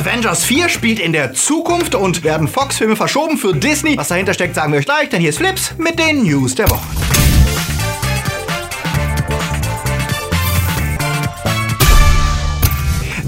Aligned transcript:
Avengers 0.00 0.44
4 0.44 0.70
spielt 0.70 0.98
in 0.98 1.12
der 1.12 1.34
Zukunft 1.34 1.94
und 1.94 2.24
werden 2.24 2.48
Fox-Filme 2.48 2.96
verschoben 2.96 3.36
für 3.36 3.54
Disney. 3.54 3.98
Was 3.98 4.08
dahinter 4.08 4.32
steckt, 4.32 4.54
sagen 4.54 4.72
wir 4.72 4.78
euch 4.78 4.86
gleich, 4.86 5.10
denn 5.10 5.20
hier 5.20 5.28
ist 5.28 5.36
Flips 5.36 5.74
mit 5.76 5.98
den 5.98 6.22
News 6.22 6.54
der 6.54 6.70
Woche. 6.70 6.86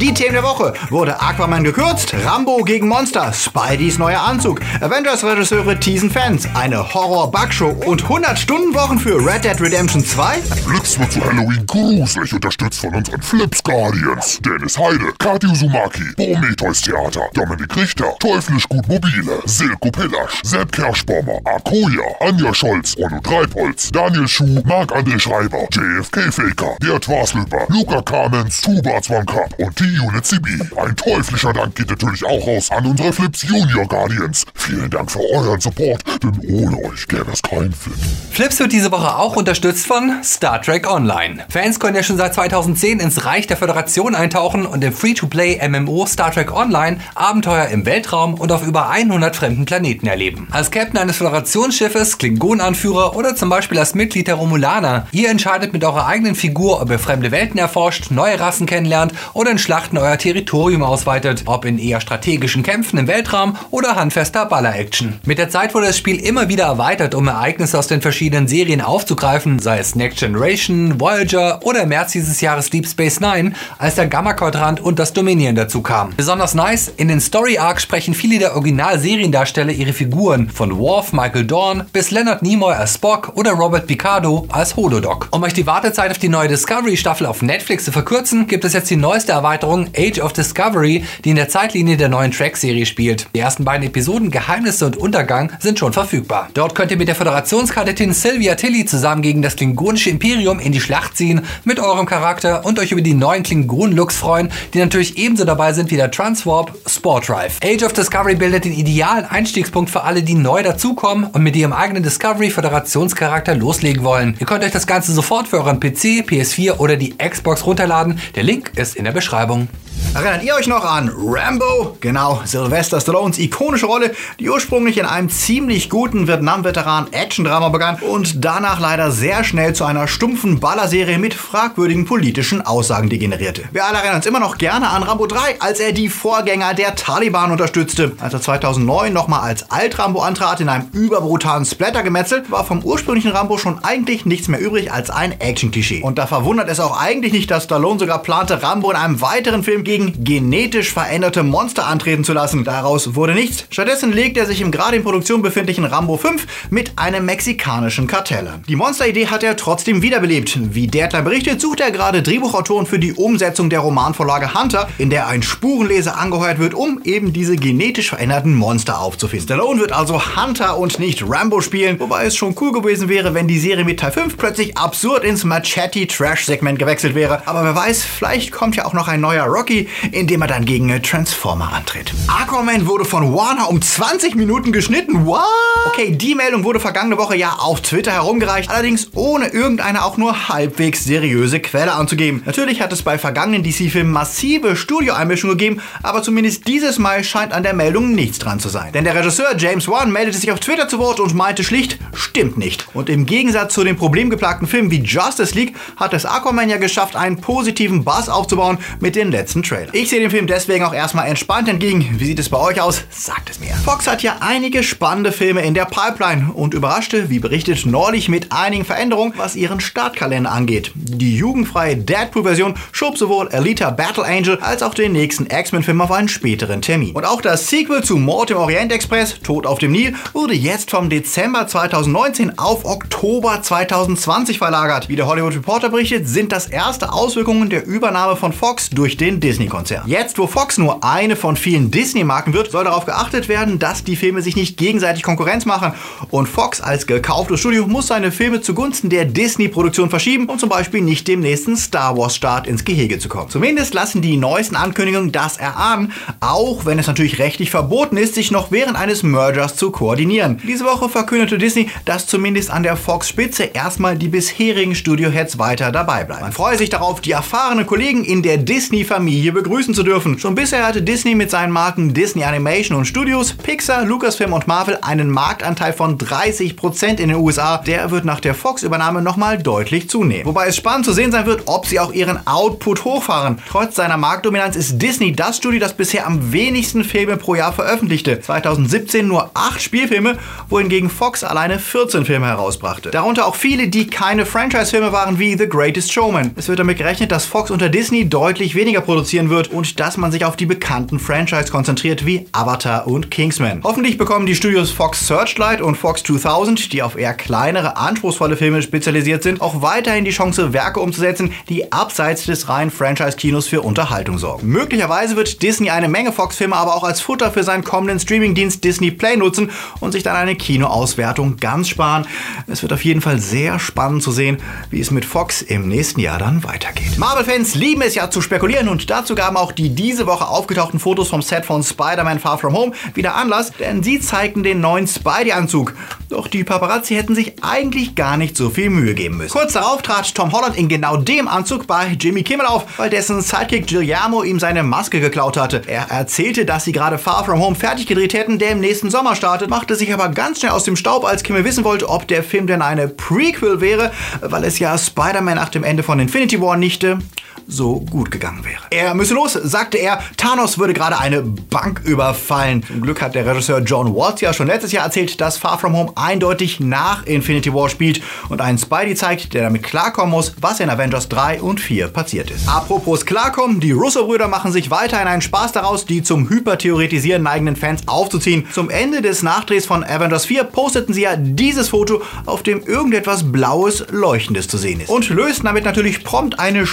Die 0.03 0.13
Themen 0.13 0.33
der 0.33 0.43
Woche. 0.43 0.73
Wurde 0.91 1.21
Aquaman 1.21 1.63
gekürzt, 1.63 2.13
Rambo 2.25 2.65
gegen 2.65 2.89
Monster, 2.89 3.33
Spideys 3.33 3.99
neuer 3.99 4.21
Anzug, 4.21 4.61
Avengers-Regisseure 4.81 5.79
teasen 5.79 6.11
Fans, 6.11 6.49
eine 6.55 6.93
Horror-Bugshow? 6.93 7.69
Und 7.87 8.03
100-Stunden-Wochen 8.03 8.99
für 8.99 9.25
Red 9.25 9.45
Dead 9.45 9.61
Redemption 9.61 10.05
2. 10.05 10.39
Flips 10.67 10.99
wird 10.99 11.13
zu 11.13 11.25
Halloween 11.25 11.65
gruselig 11.69 12.35
unterstützt 12.35 12.81
von 12.81 12.93
unseren 12.97 13.23
Flips 13.23 13.63
Guardians. 13.63 14.41
Dennis 14.45 14.77
Heide, 14.77 15.13
Kati 15.21 15.47
Uzumaki, 15.47 16.03
Prometheus 16.17 16.81
Theater, 16.81 17.29
Dominik 17.35 17.77
Richter, 17.77 18.13
Teuflisch 18.19 18.69
Gut 18.69 18.89
Mobile, 18.89 19.41
Silko 19.45 19.89
Pillasch, 19.93 20.43
Sepp 20.43 20.73
Kerschbaumer, 20.73 21.39
Akoya, 21.45 22.03
Anja 22.19 22.53
Scholz, 22.53 22.97
Onno 22.99 23.21
Treibholz, 23.21 23.93
Daniel 23.93 24.27
Schuh, 24.27 24.63
Marc-André 24.65 25.21
Schreiber, 25.21 25.69
JFK 25.71 26.33
Faker, 26.33 26.75
Gerd 26.81 27.09
Waslöper, 27.09 27.67
Luca 27.69 28.03
Kamens, 28.03 28.63
Tuba 28.63 29.01
Cup 29.01 29.55
und 29.59 29.77
Unit 30.01 30.25
CB. 30.25 30.49
Ein 30.77 30.97
teuflischer 30.97 31.53
Dank 31.53 31.75
geht 31.75 31.91
natürlich 31.91 32.25
auch 32.25 32.47
raus 32.47 32.71
an 32.71 32.87
unsere 32.87 33.13
Flips 33.13 33.43
Junior 33.43 33.87
Guardians. 33.87 34.45
Vielen 34.55 34.91
Dank 34.91 35.11
für 35.11 35.21
euren 35.35 35.61
Support, 35.61 36.03
denn 36.23 36.39
ohne 36.49 36.77
euch 36.85 37.07
gäbe 37.09 37.31
es 37.33 37.43
keinen 37.43 37.73
Flip. 37.73 37.95
Flips 38.31 38.59
wird 38.59 38.73
diese 38.73 38.91
Woche 38.91 39.17
auch 39.17 39.37
unterstützt 39.37 39.87
von 39.87 40.23
Star 40.25 40.63
Trek 40.63 40.91
Online. 40.91 41.45
Fans 41.49 41.79
können 41.79 41.97
ja 41.97 42.03
schon 42.03 42.17
seit 42.17 42.35
2010 42.35 43.01
ins 43.01 43.25
Reich 43.25 43.47
der 43.47 43.57
Föderation 43.57 44.15
eintauchen 44.15 44.65
und 44.65 44.83
im 44.83 44.93
Free-to-Play 44.93 45.61
MMO 45.69 46.07
Star 46.07 46.33
Trek 46.33 46.53
Online 46.53 46.99
Abenteuer 47.15 47.67
im 47.67 47.85
Weltraum 47.85 48.35
und 48.35 48.51
auf 48.53 48.67
über 48.67 48.89
100 48.89 49.37
fremden 49.37 49.65
Planeten 49.65 50.07
erleben. 50.07 50.49
Als 50.51 50.71
Captain 50.71 50.99
eines 50.99 51.17
Föderationsschiffes, 51.17 52.19
Klingonenanführer 52.19 53.17
oder 53.17 53.37
zum 53.37 53.49
Beispiel 53.51 53.79
als 53.79 53.95
Mitglied 53.95 54.29
der 54.29 54.37
Romulaner. 54.37 55.07
Ihr 55.13 55.29
entscheidet 55.29 55.73
mit 55.73 55.85
eurer 55.85 56.07
eigenen 56.07 56.35
Figur, 56.35 56.81
ob 56.81 56.91
ihr 56.91 56.99
fremde 56.99 57.31
Welten 57.31 57.59
erforscht, 57.59 58.11
neue 58.11 58.41
Rassen 58.41 58.67
kennenlernt 58.67 59.13
oder 59.35 59.51
in 59.51 59.59
Schlachten 59.59 59.82
Schlachten 59.83 59.99
euer 59.99 60.17
Territorium 60.17 60.85
ausweitet, 60.85 61.43
ob 61.47 61.65
in 61.65 61.77
eher 61.77 62.01
strategischen 62.01 62.63
Kämpfen 62.63 62.99
im 62.99 63.09
Weltraum 63.09 63.57
oder 63.73 63.97
handfester 63.97 64.47
Baller-Action. 64.47 65.19
Mit 65.27 65.39
der 65.39 65.49
Zeit 65.49 65.75
wurde 65.75 65.87
das 65.87 65.99
Spiel 65.99 66.21
immer 66.21 66.49
wieder 66.49 66.67
erweitert, 66.67 67.17
um 67.17 67.27
Ereignisse 67.27 67.77
aus 67.77 67.89
den 67.89 68.01
verschiedenen 68.01 68.47
Serien 68.47 68.81
aufzugreifen, 68.81 69.59
sei 69.59 69.81
es 69.81 69.97
Next 69.97 70.21
Generation, 70.21 71.01
Voyager 71.01 71.59
oder 71.65 71.83
im 71.83 71.89
März 71.89 72.13
dieses 72.13 72.41
Jahres 72.41 72.71
Deep 72.71 72.87
Space 72.87 73.19
Nine, 73.19 73.55
als 73.77 73.97
der 73.97 74.07
Gamma-Quadrant 74.07 74.79
und 74.79 75.01
das 75.01 75.15
Dominion 75.15 75.57
dazu 75.57 75.83
kamen. 75.83 76.15
Besonders 76.17 76.55
nice, 76.55 76.87
in 76.97 77.09
den 77.09 77.21
Story-Arcs 77.21 77.83
sprechen 77.83 78.15
viele 78.15 78.39
der 78.39 78.55
Original-Seriendarsteller 78.55 79.73
ihre 79.73 79.93
Figuren, 79.93 80.49
von 80.49 80.79
Worf, 80.79 81.13
Michael 81.13 81.45
Dorn 81.45 81.87
bis 81.93 82.13
Leonard 82.13 82.43
Nimoy 82.43 82.75
als 82.75 82.95
Spock 82.95 83.33
oder 83.35 83.51
Robert 83.51 83.89
Picardo 83.89 84.47
als 84.49 84.77
Holodoc. 84.77 85.27
Um 85.33 85.43
euch 85.43 85.55
die 85.55 85.67
Wartezeit 85.67 86.13
auf 86.13 86.19
die 86.19 86.29
neue 86.29 86.47
Discovery-Staffel 86.47 87.27
auf 87.27 87.43
Netflix 87.43 87.85
zu 87.85 87.91
verkürzen, 87.91 88.47
gibt 88.47 88.65
es 88.65 88.75
jetzt 88.75 88.89
die 88.89 88.97
neueste 88.97 89.33
Erweiterung 89.33 89.72
Erweiterung 89.73 89.89
Age 89.97 90.21
of 90.21 90.33
Discovery, 90.33 91.05
die 91.25 91.31
in 91.31 91.37
der 91.37 91.49
Zeitlinie 91.49 91.97
der 91.97 92.09
neuen 92.09 92.31
Track-Serie 92.31 92.85
spielt. 92.87 93.27
Die 93.35 93.41
ersten 93.41 93.65
beiden 93.65 93.87
Episoden 93.87 94.31
Geheimnisse 94.31 94.87
und 94.87 94.97
Untergang 94.97 95.53
sind 95.61 95.79
schon 95.79 95.93
verfügbar. 95.93 96.49
Dort 96.55 96.75
könnt 96.75 96.91
ihr 96.91 96.97
mit 96.97 97.09
der 97.09 97.15
Föderationskadettin 97.15 98.13
Sylvia 98.13 98.55
Tilly 98.55 98.85
zusammen 98.85 99.23
gegen 99.23 99.43
das 99.43 99.57
klingonische 99.57 100.11
Imperium 100.11 100.59
in 100.59 100.73
die 100.73 100.81
Schlacht 100.81 101.17
ziehen, 101.17 101.43
mit 101.65 101.81
eurem 101.81 102.07
Charakter 102.07 102.65
und 102.67 102.79
euch 102.79 102.93
über 102.93 103.01
die 103.01 103.15
neuen 103.15 103.43
Klingonen-Looks 103.43 104.17
freuen, 104.17 104.51
die 104.75 104.79
natürlich 104.79 105.17
ebenso 105.19 105.45
dabei 105.45 105.73
sind 105.73 105.91
wie 105.91 105.97
der 105.97 106.11
Transwarp 106.11 106.75
Sport 106.87 107.29
Drive. 107.29 107.59
Age 107.65 107.83
of 107.85 107.93
Discovery 107.93 108.35
bildet 108.35 108.65
den 108.65 108.73
idealen 108.73 109.25
Einstiegspunkt 109.25 109.91
für 109.91 110.03
alle, 110.03 110.23
die 110.23 110.35
neu 110.35 110.63
dazukommen 110.63 111.25
und 111.33 111.43
mit 111.43 111.57
ihrem 111.57 111.73
eigenen 111.73 112.03
Discovery-Föderationscharakter 112.03 113.55
loslegen 113.55 114.05
wollen. 114.05 114.37
Ihr 114.39 114.47
könnt 114.47 114.65
euch 114.65 114.73
das 114.73 114.87
Ganze 114.87 115.13
sofort 115.13 115.49
für 115.49 115.59
euren 115.59 115.81
PC, 115.81 116.25
PS4 116.29 116.79
oder 116.79 116.97
die 116.97 117.17
Xbox 117.17 117.65
runterladen. 117.65 118.19
Der 118.35 118.43
Link 118.43 118.73
ist 118.77 118.97
in 118.97 119.05
der 119.05 119.13
Beschreibung. 119.13 119.52
Werbung. 119.53 119.82
Erinnert 120.15 120.45
ihr 120.45 120.55
euch 120.55 120.67
noch 120.67 120.85
an 120.85 121.11
Rambo? 121.17 121.97
Genau, 122.03 122.43
Sylvester 122.45 123.01
Stallones 123.01 123.39
ikonische 123.39 123.87
Rolle, 123.87 124.15
die 124.39 124.51
ursprünglich 124.51 124.99
in 124.99 125.07
einem 125.07 125.31
ziemlich 125.31 125.89
guten 125.89 126.29
Vietnam-Veteran-Action-Drama 126.29 127.71
begann 127.71 127.97
und 127.97 128.45
danach 128.45 128.79
leider 128.79 129.11
sehr 129.11 129.43
schnell 129.43 129.75
zu 129.75 129.87
einer 129.87 130.09
stumpfen 130.09 130.61
Ballerserie 130.61 131.19
mit 131.19 131.33
fragwürdigen 131.33 132.05
politischen 132.05 132.61
Aussagen 132.61 133.09
degenerierte. 133.09 133.63
Wir 133.73 133.87
alle 133.87 133.97
erinnern 133.99 134.17
uns 134.17 134.27
immer 134.27 134.39
noch 134.39 134.59
gerne 134.59 134.91
an 134.91 135.03
Rambo 135.03 135.27
3, 135.27 135.61
als 135.61 135.81
er 135.81 135.93
die 135.93 136.11
Vorgänger 136.11 136.75
der 136.75 136.95
Taliban 136.95 137.51
unterstützte. 137.51 138.13
Als 138.21 138.35
er 138.35 138.43
2009 138.43 139.15
nochmal 139.15 139.41
als 139.41 139.71
Alt-Rambo 139.71 140.21
antrat 140.21 140.61
in 140.61 140.69
einem 140.69 140.89
überbrutalen 140.93 141.65
Splatter-Gemetzel, 141.65 142.45
war 142.51 142.67
vom 142.67 142.85
ursprünglichen 142.85 143.31
Rambo 143.31 143.57
schon 143.57 143.83
eigentlich 143.83 144.27
nichts 144.27 144.49
mehr 144.49 144.61
übrig 144.61 144.93
als 144.93 145.09
ein 145.09 145.41
Action-Klischee. 145.41 146.03
Und 146.03 146.19
da 146.19 146.27
verwundert 146.27 146.69
es 146.69 146.81
auch 146.81 147.01
eigentlich 147.01 147.33
nicht, 147.33 147.51
dass 147.51 147.65
Stallone 147.65 147.99
sogar 147.99 148.23
plante, 148.23 148.63
Rambo 148.63 148.91
in 148.91 148.97
einem 148.99 149.23
weiteren 149.23 149.63
Film 149.63 149.82
gegen 149.83 150.25
genetisch 150.25 150.93
veränderte 150.93 151.43
Monster 151.43 151.87
antreten 151.87 152.25
zu 152.25 152.33
lassen. 152.33 152.65
Daraus 152.65 153.15
wurde 153.15 153.35
nichts. 153.35 153.67
Stattdessen 153.71 154.13
legt 154.13 154.37
er 154.37 154.47
sich 154.47 154.61
im 154.61 154.71
gerade 154.71 154.97
in 154.97 155.03
Produktion 155.03 155.43
befindlichen 155.43 155.85
Rambo 155.85 156.17
5 156.17 156.47
mit 156.71 156.93
einem 156.97 157.27
mexikanischen 157.27 158.07
Kartell. 158.07 158.49
Die 158.69 158.77
Monsteridee 158.77 159.29
hat 159.29 159.43
er 159.43 159.57
trotzdem 159.57 160.03
wiederbelebt. 160.03 160.75
Wie 160.75 160.87
Deadline 160.87 161.25
berichtet, 161.25 161.61
sucht 161.61 161.81
er 161.81 161.91
gerade 161.91 162.23
Drehbuchautoren 162.23 162.87
für 162.87 162.99
die 162.99 163.13
Umsetzung 163.13 163.71
der 163.71 163.81
Romanvorlage 163.81 164.55
Hunter, 164.55 164.89
in 164.99 165.11
der 165.11 165.27
ein 165.29 165.43
Spurenleser 165.43 166.19
angeheuert 166.19 166.59
wird, 166.59 166.75
um 166.75 167.01
eben 167.05 167.33
diese 167.33 167.57
genetisch 167.57 168.11
veränderten 168.11 168.55
Monster 168.55 169.01
aufzufinden. 169.01 169.47
Stallone 169.47 169.81
wird 169.81 169.93
also 169.93 170.21
Hunter 170.37 170.79
und 170.79 170.99
nicht 170.99 171.25
Rambo 171.29 171.61
spielen, 171.61 171.99
wobei 172.01 172.25
es 172.25 172.37
schon 172.37 172.55
cool 172.61 172.73
gewesen 172.73 173.09
wäre, 173.09 173.35
wenn 173.35 173.49
die 173.49 173.59
Serie 173.59 173.85
mit 173.85 174.01
Teil 174.01 174.13
5 174.13 174.37
plötzlich 174.37 174.77
absurd 174.77 175.25
ins 175.25 175.45
Machete-Trash-Segment 175.45 176.79
gewechselt 176.79 177.15
wäre. 177.15 177.47
Aber 177.47 177.65
wer 177.65 177.75
weiß, 177.75 178.05
vielleicht 178.05 178.53
kommt 178.53 178.77
ja 178.77 178.85
auch 178.85 178.93
noch 178.93 179.09
ein 179.09 179.21
neuer 179.21 179.45
Rocky, 179.45 179.72
in 180.11 180.27
dem 180.27 180.43
er 180.43 180.49
dann 180.49 180.65
gegen 180.65 181.03
Transformer 181.03 181.73
antritt. 181.73 182.13
Aquaman 182.27 182.87
wurde 182.87 183.05
von 183.05 183.35
Warner 183.35 183.69
um 183.69 183.81
20 183.81 184.35
Minuten 184.35 184.73
geschnitten. 184.73 185.27
What? 185.27 185.43
Okay, 185.87 186.13
die 186.13 186.35
Meldung 186.35 186.65
wurde 186.65 186.81
vergangene 186.81 187.19
Woche 187.19 187.37
ja 187.37 187.57
auf 187.59 187.81
Twitter 187.81 188.13
herumgereicht, 188.13 188.71
allerdings 188.71 189.09
ohne 189.15 189.49
irgendeine 189.49 190.05
auch 190.05 190.17
nur 190.17 190.49
halbwegs 190.49 191.05
seriöse 191.05 191.61
Quelle 191.61 191.93
anzugeben. 191.93 192.43
Natürlich 192.47 192.81
hat 192.81 192.93
es 192.93 193.03
bei 193.03 193.19
vergangenen 193.19 193.63
DC-Filmen 193.63 194.13
massive 194.13 194.77
Studioeinmischungen 194.77 195.57
gegeben, 195.57 195.81
aber 196.03 196.23
zumindest 196.23 196.69
dieses 196.69 196.99
Mal 196.99 197.25
scheint 197.25 197.53
an 197.53 197.63
der 197.63 197.75
Meldung 197.75 198.15
nichts 198.15 198.39
dran 198.39 198.61
zu 198.61 198.69
sein. 198.69 198.93
Denn 198.93 199.05
der 199.05 199.15
Regisseur 199.15 199.57
James 199.57 199.89
Wan 199.89 200.13
meldete 200.13 200.39
sich 200.39 200.53
auf 200.53 200.61
Twitter 200.61 200.89
zu 200.89 200.99
Wort 200.99 201.21
und 201.21 201.35
meinte 201.35 201.65
schlicht, 201.65 201.99
stimmt 202.13 202.59
nicht. 202.59 202.87
Und 202.95 203.09
im 203.09 203.27
Gegensatz 203.27 203.75
zu 203.75 203.85
den 203.85 203.97
problemgeplagten 203.97 204.69
Filmen 204.69 204.91
wie 204.91 205.03
Justice 205.03 205.55
League 205.55 205.75
hat 205.97 206.15
es 206.15 206.25
Aquaman 206.27 206.71
ja 206.71 206.77
geschafft, 206.77 207.17
einen 207.17 207.41
positiven 207.41 208.05
Buzz 208.05 208.29
aufzubauen 208.29 208.79
mit 209.01 209.17
den 209.17 209.31
letzten 209.31 209.62
Trailern. 209.63 209.91
Ich 209.93 210.11
sehe 210.11 210.21
den 210.21 210.31
Film 210.31 210.47
deswegen 210.47 210.85
auch 210.85 210.95
erstmal 210.95 211.29
entspannt 211.29 211.69
entgegen. 211.69 212.17
Wie 212.19 212.27
sieht 212.27 212.39
es 212.39 212.49
bei 212.49 212.59
euch 212.59 212.81
aus? 212.81 213.03
Sagt 213.11 213.51
es 213.51 213.61
mir. 213.61 213.75
Fox 213.85 214.07
hat 214.07 214.23
ja 214.23 214.37
einige 214.41 214.83
spannende 214.83 215.33
Filme 215.33 215.63
in 215.63 215.75
der 215.75 215.85
Pipeline 215.85 216.51
und 216.53 216.75
überraschte, 216.75 217.31
wie 217.31 217.39
berichtet, 217.39 217.87
neulich 217.87 218.29
mit 218.29 218.53
einigen 218.53 218.85
Veränderungen, 218.85 219.35
was 219.37 219.57
ihren 219.57 219.81
Startkalender 219.81 220.51
angeht. 220.51 220.93
Die 220.95 221.37
jugendfreie 221.37 221.97
Deadpool-Version 221.97 222.75
schob 222.93 223.19
sowohl 223.19 223.49
Alita 223.49 223.91
Battle 223.91 224.25
Angel 224.25 224.59
als 224.61 224.83
auch 224.83 224.95
den 224.95 225.13
nächsten 225.13 225.47
X-Men-Film 225.47 226.01
auf 226.01 226.13
einen 226.13 226.29
späteren 226.29 226.83
Termin. 226.83 227.15
Und 227.15 227.25
auch 227.25 227.41
das 227.41 227.69
Sequel 227.69 228.03
zu 228.03 228.17
Mord 228.17 228.51
im 228.51 228.57
Orient 228.57 228.93
Express, 228.93 229.41
Tod 229.41 229.67
auf 229.67 229.79
dem 229.79 229.93
Nil, 229.93 230.15
wurde 230.33 230.55
jetzt 230.55 230.91
vom 230.91 231.11
Dezember 231.11 231.67
2019 231.67 232.59
auf 232.59 232.85
Oktober 232.85 233.61
2020 233.63 234.59
verlagert. 234.59 235.09
Wie 235.09 235.17
der 235.17 235.27
Hollywood 235.27 235.55
Reporter 235.55 235.89
berichtet, 235.89 236.29
sind 236.29 236.53
das 236.53 236.67
erste 236.67 237.13
Auswirkungen 237.13 237.71
der 237.71 237.87
Übernahme 237.87 238.37
von 238.37 238.53
Fox 238.53 238.91
durch 238.91 239.17
den 239.17 239.41
Disney-Konzern. 239.53 240.05
Jetzt, 240.07 240.39
wo 240.39 240.47
Fox 240.47 240.79
nur 240.79 241.05
eine 241.05 241.37
von 241.37 241.57
vielen 241.57 241.91
Disney-Marken 241.91 242.53
wird, 242.55 242.71
soll 242.71 242.85
darauf 242.85 243.05
geachtet 243.05 243.49
werden, 243.49 243.79
dass 243.79 244.03
die 244.05 244.17
Filme 244.17 244.41
sich 244.43 244.57
nicht 244.57 244.77
gegenseitig 244.77 245.23
Konkurrenz 245.23 245.67
machen. 245.67 245.93
Und 246.31 246.49
Fox 246.49 246.81
als 246.81 247.07
gekauftes 247.07 247.61
Studio 247.61 247.87
muss 247.87 248.07
seine 248.07 248.33
Filme 248.33 248.63
zugunsten 248.63 249.11
der 249.11 249.25
Disney-Produktion 249.27 250.09
verschieben, 250.09 250.47
um 250.47 250.59
zum 250.59 250.69
Beispiel 250.69 251.03
nicht 251.03 251.29
dem 251.29 251.41
nächsten 251.41 251.77
Star 251.77 252.17
Wars-Start 252.17 252.67
ins 252.67 252.85
Gehege 252.85 253.19
zu 253.19 253.29
kommen. 253.29 253.51
Zumindest 253.51 253.93
lassen 253.93 254.23
die 254.23 254.37
neuesten 254.37 254.77
Ankündigungen 254.77 255.33
das 255.33 255.59
erahnen, 255.59 256.13
auch 256.41 256.87
wenn 256.87 256.99
es 256.99 257.07
natürlich 257.07 257.39
rechtlich 257.39 257.71
verboten 257.71 258.17
ist, 258.17 258.35
sich 258.35 258.51
noch 258.51 258.71
während 258.71 258.97
eines 258.97 259.23
Mergers 259.23 259.77
zu 259.77 259.91
koordinieren. 259.91 260.61
Diese 260.67 260.85
Woche 260.85 261.09
verkündete 261.09 261.59
Disney, 261.59 261.91
dass 262.05 262.27
zumindest 262.27 262.71
an 262.71 262.83
der 262.83 262.97
Fox-Spitze 262.97 263.65
erstmal 263.65 264.17
die 264.17 264.29
bisherigen 264.29 264.95
Studio-Heads 264.95 265.59
weiter 265.59 265.93
dabei 265.93 266.25
bleiben. 266.25 266.43
Man 266.43 266.53
freue 266.53 266.79
sich 266.79 266.89
darauf, 266.89 267.21
die 267.21 267.33
erfahrenen 267.33 267.87
Kollegen 267.87 268.25
in 268.25 268.43
der 268.43 268.57
Disney-Familie 268.57 269.42
hier 269.43 269.53
begrüßen 269.53 269.93
zu 269.93 270.05
dürfen. 270.05 270.39
Schon 270.39 270.55
bisher 270.55 270.87
hatte 270.87 271.03
Disney 271.03 271.35
mit 271.35 271.51
seinen 271.51 271.73
Marken 271.73 272.15
Disney 272.15 272.45
Animation 272.45 272.97
und 272.97 273.07
Studios, 273.07 273.53
Pixar, 273.53 274.05
Lucasfilm 274.05 274.53
und 274.53 274.69
Marvel 274.69 274.99
einen 275.03 275.29
Marktanteil 275.29 275.93
von 275.93 276.17
30% 276.17 277.19
in 277.19 277.29
den 277.29 277.35
USA. 277.35 277.79
Der 277.79 278.13
wird 278.13 278.25
nach 278.25 278.39
der 278.39 278.55
Fox-Übernahme 278.55 279.21
nochmal 279.21 279.59
deutlich 279.59 280.09
zunehmen. 280.09 280.47
Wobei 280.47 280.69
es 280.69 280.77
spannend 280.77 281.07
zu 281.07 281.13
sehen 281.13 281.33
sein 281.33 281.47
wird, 281.47 281.63
ob 281.67 281.87
sie 281.87 281.99
auch 281.99 282.13
ihren 282.13 282.47
Output 282.47 283.05
hochfahren. 283.05 283.59
Trotz 283.69 283.97
seiner 283.97 284.17
Marktdominanz 284.17 284.77
ist 284.77 285.03
Disney 285.03 285.33
das 285.33 285.57
Studio, 285.57 285.81
das 285.81 285.95
bisher 285.95 286.27
am 286.27 286.53
wenigsten 286.53 287.03
Filme 287.03 287.37
pro 287.37 287.57
Jahr 287.57 287.73
veröffentlichte. 287.73 288.41
2017 288.41 289.27
nur 289.27 289.51
8 289.55 289.83
Spielfilme, 289.83 290.39
wohingegen 290.69 291.11
Fox 291.11 291.43
alleine 291.43 291.81
14 291.81 292.25
Filme 292.25 292.47
herausbrachte. 292.47 293.11
Darunter 293.11 293.47
auch 293.47 293.57
viele, 293.57 293.89
die 293.89 294.07
keine 294.07 294.47
Franchise-Filme 294.47 295.11
waren, 295.11 295.41
wie 295.41 295.59
The 295.59 295.69
Greatest 295.69 296.13
Showman. 296.13 296.53
Es 296.55 296.69
wird 296.69 296.79
damit 296.79 296.99
gerechnet, 296.99 297.33
dass 297.33 297.45
Fox 297.45 297.73
unter 297.73 297.89
Disney 297.89 298.29
deutlich 298.29 298.77
weniger 298.77 299.01
produzieren 299.33 299.51
wird 299.51 299.69
und 299.69 299.99
dass 299.99 300.19
man 300.19 300.31
sich 300.31 300.45
auf 300.45 300.57
die 300.57 300.67
bekannten 300.67 301.19
Franchise 301.19 301.71
konzentriert, 301.71 302.27
wie 302.27 302.47
Avatar 302.53 303.07
und 303.07 303.31
Kingsman. 303.31 303.81
Hoffentlich 303.83 304.19
bekommen 304.19 304.45
die 304.45 304.55
Studios 304.55 304.91
Fox 304.91 305.27
Searchlight 305.27 305.81
und 305.81 305.97
Fox 305.97 306.23
2000, 306.23 306.93
die 306.93 307.03
auf 307.03 307.17
eher 307.17 307.33
kleinere, 307.33 307.97
anspruchsvolle 307.97 308.59
Filme 308.59 308.83
spezialisiert 308.83 309.43
sind, 309.43 309.63
auch 309.63 309.81
weiterhin 309.81 310.27
die 310.27 310.33
Chance, 310.33 310.75
Werke 310.75 311.01
umzusetzen, 311.01 311.53
die 311.71 311.93
abseits 311.93 312.45
des 312.45 312.69
reinen 312.69 312.91
Franchise-Kinos 312.91 313.69
für 313.69 313.81
Unterhaltung 313.81 314.37
sorgen. 314.37 314.69
Möglicherweise 314.69 315.35
wird 315.35 315.63
Disney 315.63 315.89
eine 315.89 316.09
Menge 316.09 316.33
Fox-Filme 316.33 316.77
aber 316.77 316.95
auch 316.95 317.05
als 317.05 317.23
Futter 317.23 317.51
für 317.51 317.65
seinen 317.65 317.85
kommenden 317.85 318.21
Streamingdienst 318.21 318.85
Disney 318.85 319.11
Play 319.11 319.37
nutzen 319.37 319.71
und 320.01 320.13
sich 320.13 320.23
dann 320.23 320.37
eine 320.37 320.57
Kinoauswertung 320.57 321.57
ganz 321.57 321.89
sparen. 321.89 322.27
Es 322.67 322.83
wird 322.83 322.93
auf 322.93 323.05
jeden 323.05 323.23
Fall 323.23 323.39
sehr 323.39 323.79
spannend 323.79 324.23
zu 324.23 324.31
sehen, 324.31 324.59
wie 324.91 325.01
es 325.01 325.11
mit 325.11 325.25
Fox 325.25 325.63
im 325.63 325.89
nächsten 325.89 326.21
Jahr 326.21 326.39
dann 326.39 326.65
weitergeht. 326.65 327.17
Marvel-Fans 327.17 327.75
lieben 327.75 328.03
es 328.03 328.15
ja 328.15 328.31
zu 328.31 328.43
spekulieren 328.43 328.89
und 328.89 329.09
dazu 329.23 329.37
gaben 329.37 329.57
auch 329.57 329.71
die 329.71 329.91
diese 329.91 330.27
Woche 330.27 330.49
aufgetauchten 330.49 330.99
Fotos 330.99 331.29
vom 331.29 331.43
Set 331.43 331.65
von 331.65 331.85
Spider-Man 331.85 332.41
Far 332.41 332.59
From 332.59 332.75
Home 332.75 332.93
wieder 333.15 333.37
Anlass, 333.37 333.71
denn 333.79 334.03
sie 334.03 334.19
zeigten 334.19 334.65
den 334.65 334.81
neuen 334.81 335.07
Spidey-Anzug. 335.07 335.95
Doch 336.29 336.49
die 336.49 336.65
Paparazzi 336.65 337.15
hätten 337.15 337.37
sich 337.37 337.63
eigentlich 337.63 338.17
gar 338.17 338.37
nicht 338.37 338.57
so 338.57 338.69
viel 338.69 338.91
Mühe 338.91 339.15
geben 339.15 339.37
müssen. 339.37 339.53
Kurz 339.53 339.75
darauf 339.75 340.03
trat 340.03 340.35
Tom 340.35 340.51
Holland 340.51 340.77
in 340.77 340.89
genau 340.89 341.17
dem 341.17 341.47
Anzug 341.47 341.87
bei 341.87 342.17
Jimmy 342.19 342.43
Kimmel 342.43 342.67
auf, 342.67 342.85
weil 342.99 343.11
dessen 343.11 343.43
Sidekick 343.43 343.87
Guillermo 343.87 344.43
ihm 344.43 344.59
seine 344.59 344.83
Maske 344.83 345.21
geklaut 345.21 345.57
hatte. 345.57 345.83
Er 345.87 346.11
erzählte, 346.11 346.65
dass 346.65 346.83
sie 346.83 346.93
gerade 346.93 347.17
Far 347.17 347.45
From 347.45 347.61
Home 347.61 347.77
fertig 347.77 348.09
gedreht 348.09 348.35
hätten, 348.35 348.59
der 348.59 348.71
im 348.71 348.81
nächsten 348.81 349.09
Sommer 349.09 349.37
startet, 349.37 349.71
machte 349.71 349.95
sich 349.95 350.13
aber 350.13 350.31
ganz 350.31 350.59
schnell 350.59 350.73
aus 350.73 350.83
dem 350.83 350.97
Staub, 350.97 351.25
als 351.25 351.45
Kimmel 351.45 351.65
wissen 351.65 351.85
wollte, 351.85 352.09
ob 352.09 352.27
der 352.27 352.43
Film 352.43 352.67
denn 352.67 352.83
eine 352.83 353.07
Prequel 353.07 353.81
wäre, 353.81 354.11
weil 354.41 354.65
es 354.65 354.81
ja 354.81 354.99
Spider-Man 354.99 355.55
nach 355.55 355.69
dem 355.69 355.85
Ende 355.85 356.03
von 356.03 356.19
Infinity 356.19 356.61
War 356.61 356.77
nicht 356.77 357.05
äh, 357.05 357.19
so 357.67 358.01
gut 358.01 358.31
gegangen 358.31 358.65
wäre. 358.65 358.83
Er 358.91 359.15
müsse 359.15 359.35
los, 359.35 359.53
sagte 359.53 359.99
er. 359.99 360.23
Thanos 360.37 360.79
würde 360.79 360.95
gerade 360.95 361.19
eine 361.19 361.43
Bank 361.43 362.03
überfallen. 362.05 362.83
Zum 362.83 363.01
Glück 363.01 363.23
hat 363.23 363.35
der 363.35 363.47
Regisseur 363.47 363.81
John 363.81 364.15
Watts 364.15 364.41
ja 364.41 364.53
schon 364.53 364.67
letztes 364.67 364.93
Jahr 364.93 365.05
erzählt, 365.05 365.41
dass 365.41 365.59
Far 365.59 365.79
From 365.79 365.97
Home 365.97 366.13
eindeutig 366.17 366.81
nach 366.81 367.25
Infinity 367.25 367.73
War 367.73 367.89
spielt 367.89 368.21
und 368.49 368.61
einen 368.61 368.79
Spidey 368.79 369.15
zeigt, 369.15 369.55
der 369.55 369.63
damit 369.63 369.83
klarkommen 369.83 370.31
muss, 370.31 370.55
was 370.61 370.81
in 370.81 370.91
Avengers 370.91 371.29
3 371.29 371.63
und 371.63 371.81
4 371.81 372.09
passiert 372.09 372.51
ist. 372.51 372.69
Apropos 372.69 373.25
klarkommen, 373.25 373.81
die 373.81 373.93
Russo-Brüder 373.93 374.49
machen 374.49 374.73
sich 374.73 374.91
weiterhin 374.91 375.29
einen 375.29 375.43
Spaß 375.43 375.73
daraus, 375.73 376.05
die 376.05 376.23
zum 376.23 376.49
Hypertheoretisieren 376.49 377.43
neigenden 377.43 377.77
Fans 377.77 378.03
aufzuziehen. 378.07 378.67
Zum 378.73 378.91
Ende 378.91 379.23
des 379.23 379.43
Nachdrehs 379.43 379.87
von 379.87 380.05
Avengers 380.05 380.47
4 380.47 380.65
posteten 380.65 381.15
sie 381.15 381.23
ja 381.23 381.37
dieses 381.37 381.89
Foto, 381.91 382.23
auf 382.47 382.63
dem 382.63 382.83
irgendetwas 382.83 383.51
Blaues, 383.51 384.05
Leuchtendes 384.11 384.69
zu 384.69 384.79
sehen 384.79 385.01
ist. 385.01 385.09
Und 385.09 385.29
lösten 385.29 385.67
damit 385.67 385.85
natürlich 385.85 386.25
prompt 386.25 386.59
eine 386.59 386.87